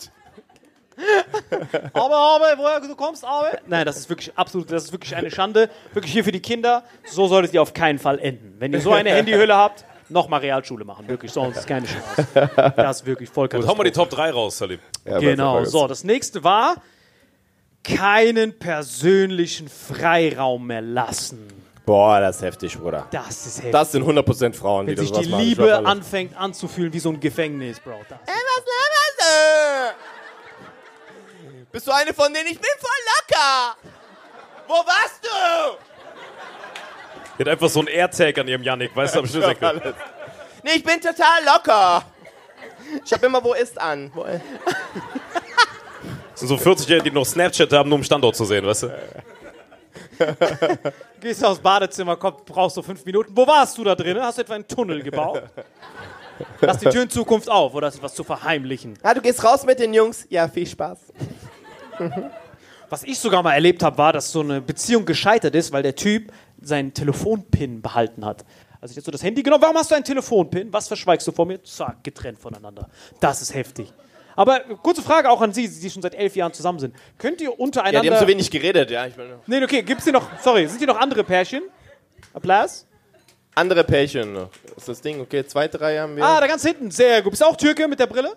[1.94, 3.56] Aber, aber, woher du kommst, aber.
[3.66, 5.70] Nein, das ist wirklich absolut, das ist wirklich eine Schande.
[5.94, 6.82] Wirklich hier für die Kinder.
[7.06, 8.56] So solltet ihr auf keinen Fall enden.
[8.58, 11.06] Wenn ihr so eine Handyhülle habt, nochmal Realschule machen.
[11.06, 12.72] Wirklich, sonst keine Chance.
[12.76, 13.92] Das ist wirklich voll Gut, hau mal die.
[13.92, 14.80] Top 3 raus, Salim.
[15.04, 16.82] Genau, so, das nächste war
[17.84, 21.48] keinen persönlichen Freiraum mehr lassen.
[21.86, 23.06] Boah, das ist heftig, Bruder.
[23.10, 23.72] Das ist heftig.
[23.72, 25.42] Das sind 100% Frauen, die Wenn das sich die machen.
[25.42, 25.88] Ich Liebe schwör, alles.
[25.90, 28.00] anfängt anzufühlen wie so ein Gefängnis, Bro.
[28.08, 31.64] Das Ey, was laberst du?
[31.72, 32.46] Bist du eine von denen?
[32.46, 33.76] Ich bin voll locker.
[34.66, 35.78] Wo warst du?
[37.38, 39.24] Die hat einfach so einen AirTag an ihrem Yannick, weißt du, am.
[39.64, 39.94] Alles.
[40.62, 42.04] Nee, ich bin total locker.
[43.04, 44.10] Ich hab immer wo ist an.
[44.14, 44.40] Wo, Das
[46.38, 48.92] sind so 40-Jährige, die noch Snapchat haben, nur um Standort zu sehen, weißt du?
[51.20, 53.32] Gehst aus Badezimmer, komm, brauchst du fünf Minuten.
[53.34, 54.18] Wo warst du da drin?
[54.20, 55.42] Hast du etwa einen Tunnel gebaut?
[56.60, 58.94] Lass die Tür in Zukunft auf oder ist was zu verheimlichen?
[59.02, 60.26] ah, du gehst raus mit den Jungs?
[60.28, 60.98] Ja, viel Spaß.
[62.90, 65.94] Was ich sogar mal erlebt habe, war, dass so eine Beziehung gescheitert ist, weil der
[65.94, 68.46] Typ seinen Telefonpin behalten hat.
[68.80, 70.72] Also ich hab so das Handy genommen, warum hast du einen Telefonpin?
[70.72, 71.62] Was verschweigst du vor mir?
[71.64, 72.88] Zack, getrennt voneinander.
[73.20, 73.92] Das ist heftig.
[74.38, 76.94] Aber kurze Frage auch an Sie, die schon seit elf Jahren zusammen sind.
[77.18, 78.02] Könnt ihr Ja, untereinander...
[78.02, 79.04] die haben so wenig geredet, ja.
[79.04, 80.28] Ich meine, nee, okay, gibt's hier noch...
[80.40, 81.64] Sorry, sind hier noch andere Pärchen?
[82.32, 82.86] Applaus.
[83.56, 84.50] andere Pärchen noch.
[84.62, 86.24] Das ist das Ding, okay, zweite Reihe haben wir.
[86.24, 87.32] Ah, da ganz hinten, sehr gut.
[87.32, 88.36] Bist du auch Türke mit der Brille?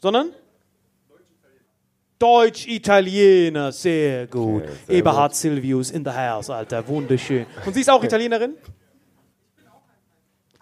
[0.00, 0.30] Sondern?
[2.18, 4.62] Deutsch-Italiener, sehr gut.
[4.86, 7.44] sehr Eberhard Silvius in the house, Alter, wunderschön.
[7.66, 8.54] Und sie ist auch Italienerin?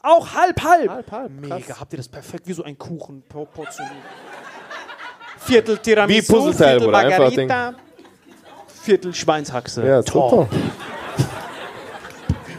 [0.03, 0.88] Auch halb, halb.
[0.90, 1.80] Halb, halb, Mega, krass.
[1.80, 3.94] habt ihr das perfekt, wie so ein Kuchen por- portioniert.
[5.38, 7.74] Viertel Tiramisu, Wie Puzzleteil, Viertel Margarita,
[8.82, 9.86] Viertel Schweinshaxe.
[9.86, 10.30] ja, Top.
[10.30, 10.48] super.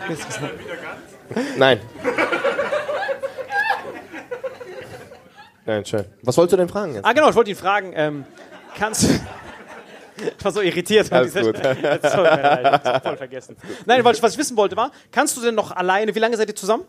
[1.58, 1.80] Nein.
[5.66, 6.06] Nein, schön.
[6.24, 7.06] Was wolltest du denn fragen jetzt?
[7.06, 8.26] Ah, genau, ich wollte ihn fragen, ähm,
[8.78, 9.08] kannst du.
[10.38, 11.12] Ich war so irritiert.
[11.12, 11.58] Alles gut.
[11.58, 13.58] Jetzt hab's voll vergessen.
[13.88, 16.38] Nein, weil ich, was ich wissen wollte war, kannst du denn noch alleine, wie lange
[16.38, 16.84] seid ihr zusammen?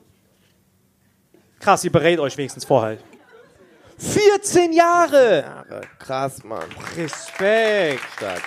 [1.64, 2.98] Krass, ihr berät euch wenigstens vorher.
[3.96, 5.40] 14 Jahre!
[5.40, 5.80] Jahre.
[5.98, 6.68] Krass, Mann.
[6.94, 8.02] Respekt.
[8.18, 8.42] Stark.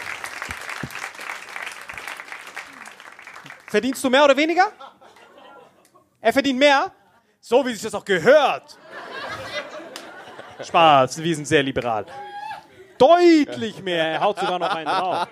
[3.65, 4.67] Verdienst du mehr oder weniger?
[6.21, 6.91] Er verdient mehr?
[7.41, 8.77] So wie sich das auch gehört.
[10.63, 12.05] Spaß, wir sind sehr liberal.
[12.99, 14.09] Deutlich mehr.
[14.09, 15.27] Er haut sogar noch einen drauf.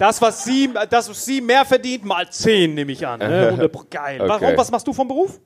[0.00, 3.20] Das, was sie, das, was sie mehr verdient, mal 10 nehme ich an.
[3.20, 3.70] Ne?
[3.90, 4.20] Geil.
[4.20, 4.28] Okay.
[4.28, 4.56] Warum?
[4.56, 5.38] Was machst du vom Beruf?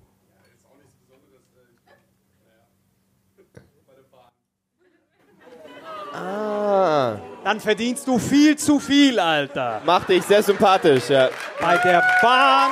[6.38, 9.80] Ah, Dann verdienst du viel zu viel, Alter.
[9.84, 11.28] macht dich sehr sympathisch, ja.
[11.60, 12.70] Bei der Bahn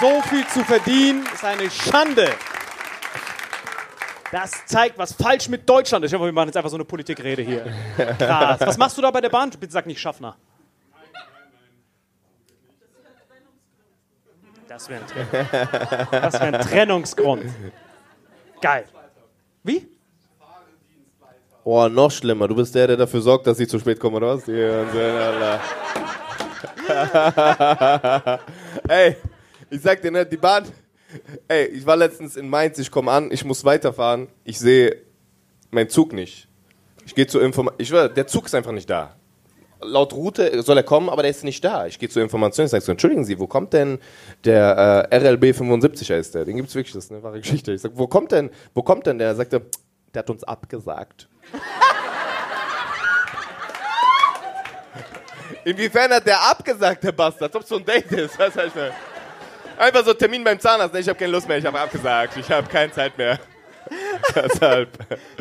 [0.00, 2.28] so viel zu verdienen, ist eine Schande.
[4.30, 6.10] Das zeigt, was falsch mit Deutschland ist.
[6.10, 7.66] Ich hoffe, wir machen jetzt einfach so eine Politikrede hier.
[8.18, 8.60] Krass.
[8.60, 9.50] Was machst du da bei der Bahn?
[9.50, 10.36] Bitte sag nicht Schaffner.
[14.68, 17.44] Das wäre ein, das wär ein Trennungsgrund.
[18.62, 18.86] Geil.
[19.62, 19.86] Wie?
[21.64, 22.48] Oh, noch schlimmer.
[22.48, 24.48] Du bist der, der dafür sorgt, dass sie zu spät kommen, oder was?
[28.88, 29.16] Ey,
[29.70, 30.64] ich sag dir, ne, die Bahn.
[31.46, 34.26] Ey, ich war letztens in Mainz, ich komme an, ich muss weiterfahren.
[34.44, 34.96] Ich sehe
[35.70, 36.48] meinen Zug nicht.
[37.06, 37.80] Ich gehe zur Information.
[37.80, 39.14] Ich schwör, der Zug ist einfach nicht da.
[39.80, 41.86] Laut Route soll er kommen, aber der ist nicht da.
[41.86, 43.98] Ich gehe zur Information, ich sage so, entschuldigen Sie, wo kommt denn
[44.44, 46.44] der äh, RLB 75 heißt der?
[46.44, 47.72] Den gibt's wirklich, das ist eine wahre Geschichte.
[47.72, 49.28] Ich sag, wo kommt denn, wo kommt denn der?
[49.28, 49.62] Er sagte,
[50.14, 51.28] der hat uns abgesagt.
[55.64, 57.42] Inwiefern hat der abgesagt, der Bastard?
[57.42, 58.38] Als ob es so ein Date ist.
[58.38, 58.92] Du, ich meine?
[59.78, 60.92] Einfach so Termin beim Zahnarzt.
[60.94, 62.36] Nee, Ich habe keine Lust mehr, ich habe abgesagt.
[62.36, 63.38] Ich habe keine Zeit mehr.
[64.34, 64.90] Deshalb.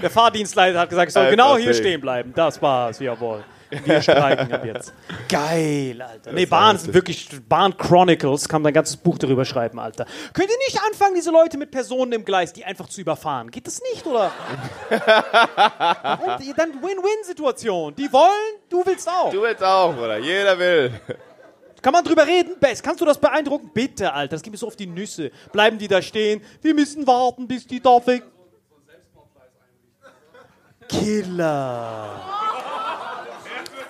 [0.01, 2.33] Der Fahrdienstleiter hat gesagt, ich soll Alter, genau hier stehen bleiben.
[2.35, 3.43] Das war's, jawohl.
[3.85, 4.93] Wir streiken ab jetzt.
[5.29, 6.33] Geil, Alter.
[6.33, 10.05] Nee, Bahn ist wirklich, Bahn Chronicles, kann man ein ganzes Buch darüber schreiben, Alter.
[10.33, 13.49] Könnt ihr nicht anfangen, diese Leute mit Personen im Gleis, die einfach zu überfahren?
[13.49, 14.31] Geht das nicht, oder?
[14.89, 17.95] Und dann Win-Win-Situation.
[17.95, 19.31] Die wollen, du willst auch.
[19.31, 20.17] Du willst auch, Bruder.
[20.17, 20.91] Jeder will.
[21.81, 22.55] Kann man drüber reden?
[22.59, 23.71] Bess, kannst du das beeindrucken?
[23.73, 25.31] Bitte, Alter, das geht mir so auf die Nüsse.
[25.51, 26.41] Bleiben die da stehen?
[26.61, 28.23] Wir müssen warten, bis die da weg.
[30.87, 32.21] Killer.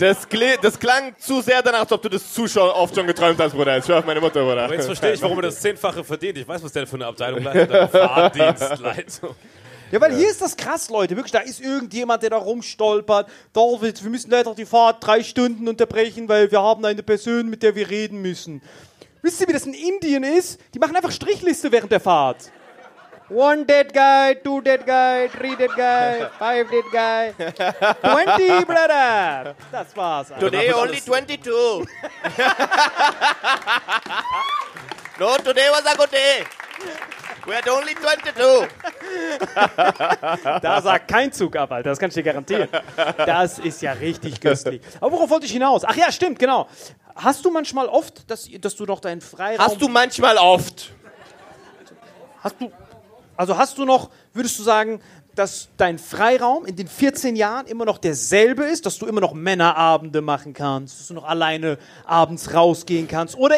[0.01, 0.27] Das,
[0.63, 3.53] das klang zu sehr danach, als ob du das zu schon oft schon geträumt hast,
[3.53, 3.75] Bruder.
[3.75, 4.63] Jetzt auf meine Mutter, Bruder.
[4.63, 6.39] Aber jetzt verstehe ich, warum er das Zehnfache verdient.
[6.39, 7.69] Ich weiß, was der für eine Abteilung leitet.
[7.91, 9.35] Fahrdienstleitung.
[9.91, 11.15] Ja, weil hier ist das krass, Leute.
[11.15, 13.29] Wirklich, da ist irgendjemand, der da rumstolpert.
[13.53, 17.61] David, wir müssen leider die Fahrt drei Stunden unterbrechen, weil wir haben eine Person, mit
[17.61, 18.63] der wir reden müssen.
[19.21, 20.59] Wisst ihr, wie das in Indien ist?
[20.73, 22.51] Die machen einfach Strichliste während der Fahrt.
[23.31, 29.55] One dead guy, two dead guy, three dead guy, five dead guy, 20, brother.
[29.71, 30.31] Das war's.
[30.31, 30.49] Alter.
[30.49, 31.53] Today only 22.
[35.17, 36.43] no, today was a good day.
[37.47, 38.67] We had only 22.
[40.61, 41.89] Da sagt kein Zug ab, Alter.
[41.89, 42.67] Das kann ich dir garantieren.
[43.17, 44.81] Das ist ja richtig köstlich.
[44.99, 45.85] Aber worauf wollte ich hinaus?
[45.85, 46.67] Ach ja, stimmt, genau.
[47.15, 49.65] Hast du manchmal oft, dass, dass du noch deinen Freiraum...
[49.65, 50.91] Hast du manchmal oft?
[52.43, 52.69] Hast du,
[53.37, 55.01] also hast du noch, würdest du sagen,
[55.35, 59.33] dass dein Freiraum in den 14 Jahren immer noch derselbe ist, dass du immer noch
[59.33, 63.37] Männerabende machen kannst, dass du noch alleine abends rausgehen kannst?
[63.37, 63.55] Oder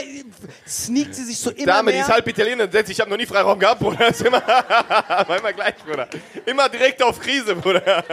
[0.67, 2.05] sneakt sie sich so immer Dame, die mehr?
[2.05, 2.71] ist halb Italienerin.
[2.71, 3.97] Setz, Ich habe noch nie Freiraum gehabt, Bruder.
[3.97, 6.07] Das ist immer, war immer gleich, Bruder.
[6.45, 8.03] Immer direkt auf Krise, Bruder.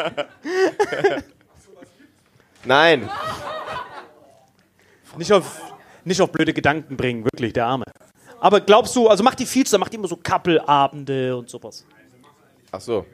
[2.64, 3.10] Nein.
[5.16, 5.60] nicht, auf,
[6.04, 7.84] nicht auf blöde Gedanken bringen, wirklich, der Arme.
[8.40, 11.84] Aber glaubst du, also macht die viel, macht die immer so Couple-Abende und sowas?
[12.72, 13.04] Ach so.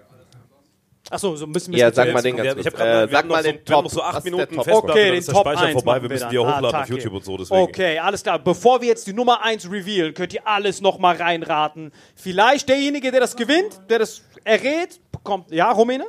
[1.09, 2.83] Achso, so müssen wir Ja, es sag mal den ganz Wir- ich hab kurz.
[2.85, 3.85] grad Äh, wir Sag haben noch mal so- den wir haben Top.
[3.85, 4.64] noch so acht Was ist der Minuten Top?
[4.64, 5.93] Festplatte, Okay, dann den ist der Top Speicher 1 vorbei.
[5.93, 6.31] machen Wir müssen dann.
[6.31, 7.12] die hochladen Ah, auf Tag YouTube hier.
[7.12, 7.37] und so.
[7.37, 7.61] Deswegen.
[7.61, 8.39] Okay, alles klar.
[8.41, 11.93] Bevor wir jetzt die Nummer 1 revealen, könnt ihr alles nochmal reinraten.
[12.16, 15.53] Vielleicht derjenige, der das gewinnt, der das errät, bekommt.
[15.53, 16.07] Ja, Rumäne?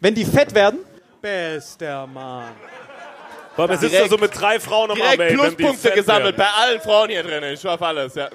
[0.00, 0.80] Wenn die fett werden?
[1.22, 2.52] Bester Mann.
[3.60, 6.36] Weil man sitzt da so mit drei Frauen am Arm, Direkt wenn die Pluspunkte gesammelt
[6.38, 6.50] werden.
[6.56, 7.44] bei allen Frauen hier drin.
[7.52, 8.28] Ich auf alles, ja.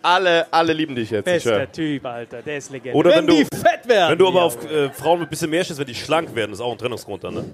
[0.00, 1.24] Alle, alle lieben dich jetzt.
[1.24, 2.40] Bester Typ, Alter.
[2.42, 2.96] Der ist Legende.
[2.96, 4.12] Oder wenn du- die fett werden.
[4.12, 6.52] Wenn du aber auf äh, Frauen mit ein bisschen mehr stehst, wenn die schlank werden,
[6.52, 7.44] ist auch ein Trennungsgrund dann, ne?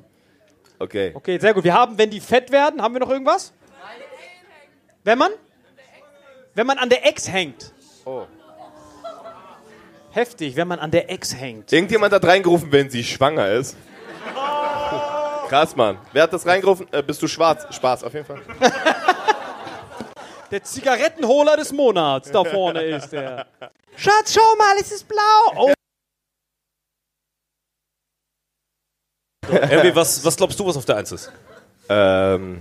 [0.79, 1.13] Okay.
[1.15, 1.65] Okay, sehr gut.
[1.65, 3.53] Wir haben, wenn die fett werden, haben wir noch irgendwas?
[5.05, 5.31] Wenn man?
[6.55, 7.73] Wenn man an der Ex hängt.
[8.05, 8.25] Oh.
[10.11, 11.73] Heftig, wenn man an der Ex hängt.
[11.73, 13.77] Irgendjemand hat reingerufen, wenn sie schwanger ist.
[15.49, 15.99] Krass, Mann.
[16.13, 16.87] Wer hat das reingerufen?
[16.93, 17.67] Äh, bist du schwarz?
[17.75, 18.41] Spaß, auf jeden Fall.
[20.51, 23.47] Der Zigarettenholer des Monats da vorne ist der.
[23.97, 25.53] Schatz, schau mal, es ist blau.
[25.57, 25.73] Oh,
[29.51, 31.33] Irgendwie, was, was glaubst du, was auf der Eins ist?
[31.89, 32.61] Ähm,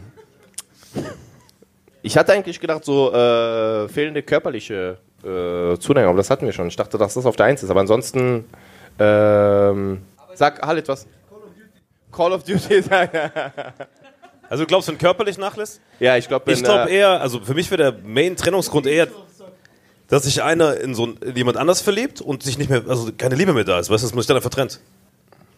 [2.02, 6.68] ich hatte eigentlich gedacht, so äh, fehlende körperliche äh, Zuneigung, aber das hatten wir schon.
[6.68, 7.70] Ich dachte, dass das auf der Eins ist.
[7.70, 8.46] Aber ansonsten,
[9.00, 10.02] ähm,
[10.34, 11.08] sag Halit was.
[12.14, 12.84] Call of Duty.
[14.50, 15.82] Also du glaubst, wenn körperlich nachlässt?
[16.00, 19.08] ja, ich glaube, Ich glaube eher, also für mich wäre der Main-Trennungsgrund eher,
[20.10, 23.34] dass sich einer in so in jemand anders verliebt und sich nicht mehr, also keine
[23.34, 24.80] Liebe mehr da ist, weißt du, dass man sich dann einfach trennt.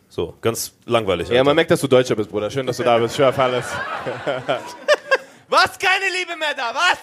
[0.07, 1.27] So, ganz langweilig.
[1.27, 1.43] Ja, Alter.
[1.43, 2.49] man merkt, dass du Deutscher bist, Bruder.
[2.49, 3.11] Schön, dass du da bist.
[3.13, 3.65] Ich schwör auf alles.
[5.49, 5.77] was?
[5.77, 6.73] Keine Liebe mehr da?
[6.73, 6.99] Was?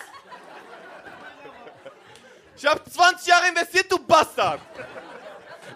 [2.57, 4.61] Ich habe 20 Jahre investiert, du Bastard.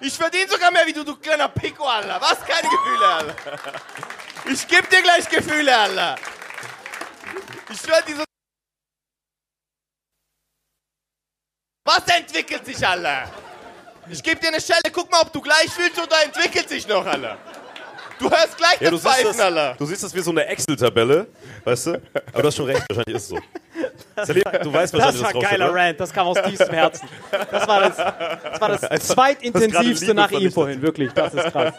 [0.01, 2.21] Ich verdiene sogar mehr wie du, du kleiner Pico, Alter.
[2.21, 2.41] Was?
[2.45, 3.35] Keine Gefühle, Alter.
[4.51, 6.17] Ich geb dir gleich Gefühle, Alter.
[7.71, 8.25] Ich schwör, diese...
[11.85, 13.31] Was entwickelt sich, Alter?
[14.09, 17.05] Ich geb dir eine Schelle, guck mal, ob du gleich fühlst oder entwickelt sich noch,
[17.05, 17.39] Alter.
[18.19, 19.75] Du hörst gleich Ja, das Pfeifen, Alter.
[19.79, 21.27] du siehst das wie so eine Excel-Tabelle,
[21.67, 21.91] weißt du?
[22.33, 23.39] Aber du hast schon recht, wahrscheinlich ist es so.
[24.25, 27.09] Salim, du weißt das wahrscheinlich, war ein geiler Rant, das kam aus tiefstem Herzen.
[27.31, 31.13] Das war das, das, war das zweitintensivste Liebe nach ihm vorhin, wirklich.
[31.13, 31.75] Das ist krass.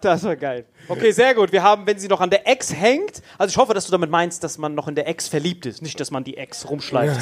[0.00, 0.64] Das war geil.
[0.88, 1.52] Okay, sehr gut.
[1.52, 4.10] Wir haben, wenn sie noch an der Ex hängt, also ich hoffe, dass du damit
[4.10, 7.20] meinst, dass man noch in der Ex verliebt ist, nicht, dass man die Ex rumschleift.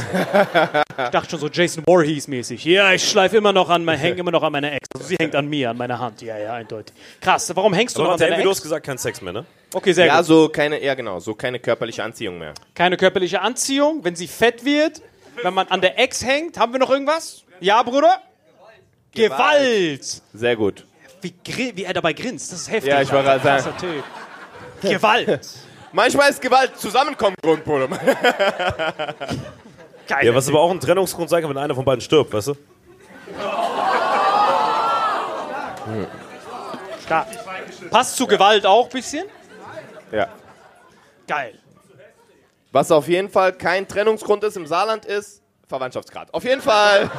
[0.99, 2.65] Ich dachte schon so Jason Voorhees mäßig.
[2.65, 4.89] Ja, ich schleife immer noch an, hänge immer noch an meiner Ex.
[4.95, 6.23] Also sie hängt an mir, an meiner Hand.
[6.23, 6.95] Ja, ja, eindeutig.
[7.21, 7.55] Krass.
[7.55, 8.63] Warum hängst du Aber noch an der deiner Envidos Ex?
[8.63, 9.45] gesagt, kein Sex mehr, ne?
[9.73, 10.27] Okay, sehr Ja, gut.
[10.27, 12.55] so keine, ja genau, so keine körperliche Anziehung mehr.
[12.75, 15.01] Keine körperliche Anziehung, wenn sie fett wird,
[15.43, 16.59] wenn man an der Ex hängt.
[16.59, 17.45] Haben wir noch irgendwas?
[17.61, 18.21] Ja, Bruder?
[19.15, 20.23] Gewalt.
[20.33, 20.85] Sehr gut.
[21.23, 21.35] Wie,
[21.77, 22.91] wie er dabei grinst, das ist heftig.
[22.93, 23.39] Ja, ich Alter.
[23.39, 23.77] gerade sagen.
[23.79, 24.05] Typ.
[24.91, 25.49] Gewalt.
[25.93, 27.89] Manchmal ist Gewalt zusammenkommen Grund, Bruder.
[30.09, 30.27] Geil.
[30.27, 32.55] Ja, was aber auch ein Trennungsgrund sein kann, wenn einer von beiden stirbt, weißt du?
[37.05, 37.27] Stark.
[37.91, 39.25] Passt zu Gewalt auch ein bisschen?
[40.13, 40.29] Ja.
[41.27, 41.55] Geil.
[42.73, 45.41] Was auf jeden Fall kein Trennungsgrund ist im Saarland ist
[45.71, 46.35] Verwandtschaftsgrad.
[46.35, 47.11] Auf jeden Fall.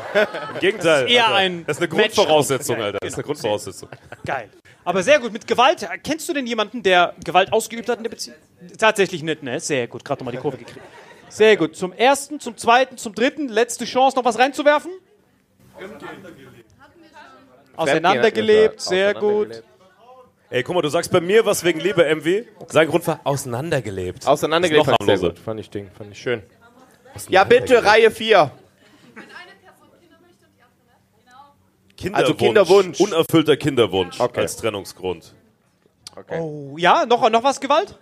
[0.54, 1.08] Im Gegenteil.
[1.10, 1.38] eher Alter.
[1.38, 1.90] ein Das ist eine.
[1.90, 2.82] Grundvoraussetzung.
[2.82, 3.00] Alter.
[3.00, 3.90] Das ist eine Grundvoraussetzung.
[4.26, 4.50] Geil.
[4.84, 5.34] Aber sehr gut.
[5.34, 5.88] Mit Gewalt.
[6.04, 8.38] Kennst du denn jemanden, der Gewalt ausgeübt hat in der Beziehung?
[8.78, 9.60] Tatsächlich nicht, ne?
[9.60, 10.06] Sehr gut.
[10.06, 10.82] Gerade nochmal die Kurve gekriegt.
[11.30, 11.76] Sehr gut.
[11.76, 13.48] Zum ersten, zum zweiten, zum dritten.
[13.48, 14.92] Letzte Chance, noch was reinzuwerfen?
[17.78, 18.82] Auseinandergelebt.
[18.82, 19.64] Sehr gut.
[20.52, 22.44] Ey, guck mal, du sagst bei mir was wegen Liebe, MW.
[22.68, 24.28] Sein Grund war auseinandergelebt.
[24.28, 25.40] Auseinandergelebt Das fand ich sehr gut.
[25.40, 25.90] Fand ich Ding.
[25.98, 26.44] Fand ich schön.
[27.30, 28.52] Ja, bitte, Reihe 4.
[31.96, 32.30] Kinderwunsch.
[32.30, 33.00] Also Kinderwunsch.
[33.00, 34.42] Unerfüllter Kinderwunsch Okay.
[34.42, 35.34] als Trennungsgrund.
[36.32, 37.98] Oh, ja, noch, noch was Gewalt?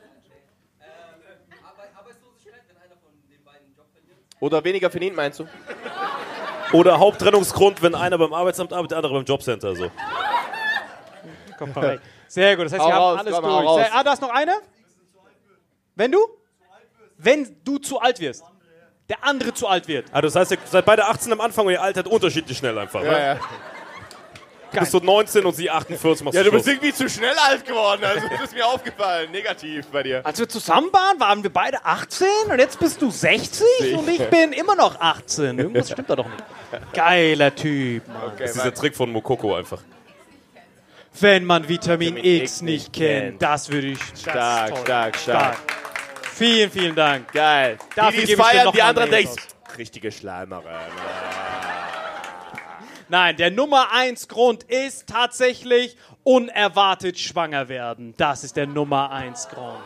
[4.39, 5.47] Oder weniger verdient, meinst du?
[6.73, 9.75] Oder Haupttrennungsgrund, wenn einer beim Arbeitsamt arbeitet, der andere beim Jobcenter.
[9.75, 9.91] So.
[11.59, 12.01] Komm, korrekt.
[12.29, 12.65] Sehr gut.
[12.65, 13.83] Das heißt, wir haben raus, alles komm, durch.
[13.83, 14.53] Sehr, ah, da ist noch eine?
[15.95, 16.19] Wenn du?
[17.17, 18.43] Wenn du zu alt wirst.
[19.09, 20.05] Der andere zu alt wird.
[20.11, 23.03] Ah, das heißt, ihr seid beide 18 am Anfang und ihr altert unterschiedlich schnell einfach.
[23.03, 23.19] Ja, ne?
[23.19, 23.39] ja.
[24.71, 26.23] Du bist so 19 und sie 48.
[26.23, 26.75] Machst ja, du bist Schluss.
[26.75, 28.03] irgendwie zu schnell alt geworden.
[28.03, 29.31] Also, das ist mir aufgefallen.
[29.31, 30.23] Negativ bei dir.
[30.23, 34.29] Als wir zusammen waren, waren wir beide 18 und jetzt bist du 60 und ich
[34.29, 35.57] bin immer noch 18.
[35.57, 36.43] Irgendwas stimmt da doch nicht.
[36.93, 38.33] Geiler Typ, Mann.
[38.37, 39.81] Das ist dieser Trick von Mokoko einfach.
[41.19, 43.99] Wenn man Vitamin, Vitamin X X nicht kennt, das würde ich.
[44.15, 44.79] Stark, toll.
[44.83, 45.57] stark, stark.
[46.33, 47.31] Vielen, vielen Dank.
[47.33, 47.77] Geil.
[47.95, 49.35] Dafür die, die feiern, die anderen denken,
[49.77, 50.65] richtige Schleimerin.
[53.09, 58.13] Nein, der Nummer 1 Grund ist tatsächlich unerwartet schwanger werden.
[58.17, 59.79] Das ist der Nummer 1 Grund.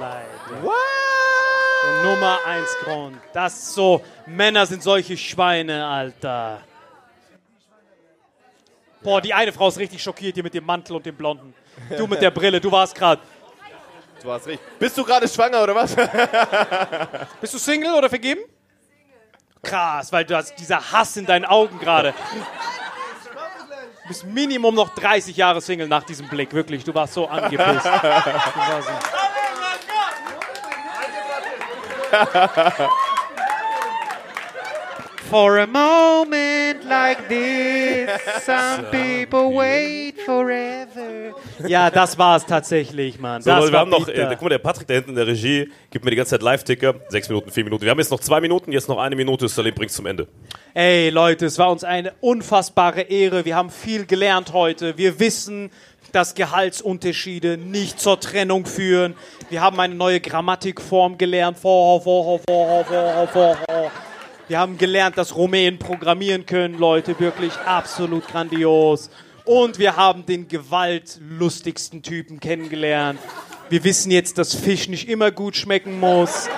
[0.00, 0.62] Leider.
[0.62, 0.74] What?
[1.84, 3.18] Der Nummer 1 Grund.
[3.34, 6.62] Das ist so, Männer sind solche Schweine, Alter.
[9.02, 11.54] Boah, die eine Frau ist richtig schockiert hier mit dem Mantel und dem Blonden.
[11.96, 13.22] Du mit der Brille, du warst gerade.
[14.22, 14.60] Du hast recht.
[14.78, 15.96] Bist du gerade schwanger oder was?
[17.40, 18.42] Bist du Single oder vergeben?
[19.62, 22.12] Krass, weil du hast dieser Hass in deinen Augen gerade.
[24.02, 26.82] Du bist Minimum noch 30 Jahre Single nach diesem Blick, wirklich.
[26.84, 27.84] Du warst so angepisst.
[27.86, 28.94] Du warst so.
[35.30, 38.10] For a moment like this,
[38.44, 41.34] some people wait forever.
[41.68, 43.40] Ja, das war's tatsächlich, Mann.
[43.40, 45.70] So, wir war haben noch, äh, guck mal, der Patrick da hinten in der Regie
[45.90, 46.96] gibt mir die ganze Zeit Live-Ticker.
[47.10, 47.84] Sechs Minuten, vier Minuten.
[47.84, 49.46] Wir haben jetzt noch zwei Minuten, jetzt noch eine Minute.
[49.48, 50.26] Salim bringt's zum Ende.
[50.74, 53.44] Ey Leute, es war uns eine unfassbare Ehre.
[53.44, 54.98] Wir haben viel gelernt heute.
[54.98, 55.70] Wir wissen,
[56.10, 59.14] dass Gehaltsunterschiede nicht zur Trennung führen.
[59.48, 61.56] Wir haben eine neue Grammatikform gelernt.
[61.56, 63.90] Vor, vor, vor, vor, vor, vor.
[64.50, 67.20] Wir haben gelernt, dass Rumänen programmieren können, Leute.
[67.20, 69.08] Wirklich absolut grandios.
[69.44, 73.20] Und wir haben den gewaltlustigsten Typen kennengelernt.
[73.68, 76.48] Wir wissen jetzt, dass Fisch nicht immer gut schmecken muss.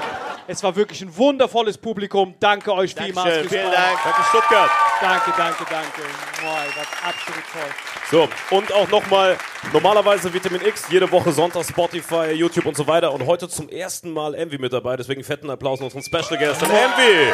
[0.49, 2.35] Es war wirklich ein wundervolles Publikum.
[2.41, 3.29] Danke euch vielmals.
[3.29, 3.73] Dankeschön, fürs vielen.
[3.73, 3.99] Dank.
[4.03, 4.71] Danke, Stuttgart.
[5.01, 6.03] Danke, danke, danke.
[6.43, 7.71] Boah, das war absolut toll.
[8.11, 9.39] So, und auch nochmal,
[9.73, 13.13] normalerweise Vitamin X, jede Woche Sonntag, Spotify, YouTube und so weiter.
[13.13, 16.63] Und heute zum ersten Mal Envy mit dabei, deswegen fetten Applaus an unseren Special Guest,
[16.63, 17.33] Envy.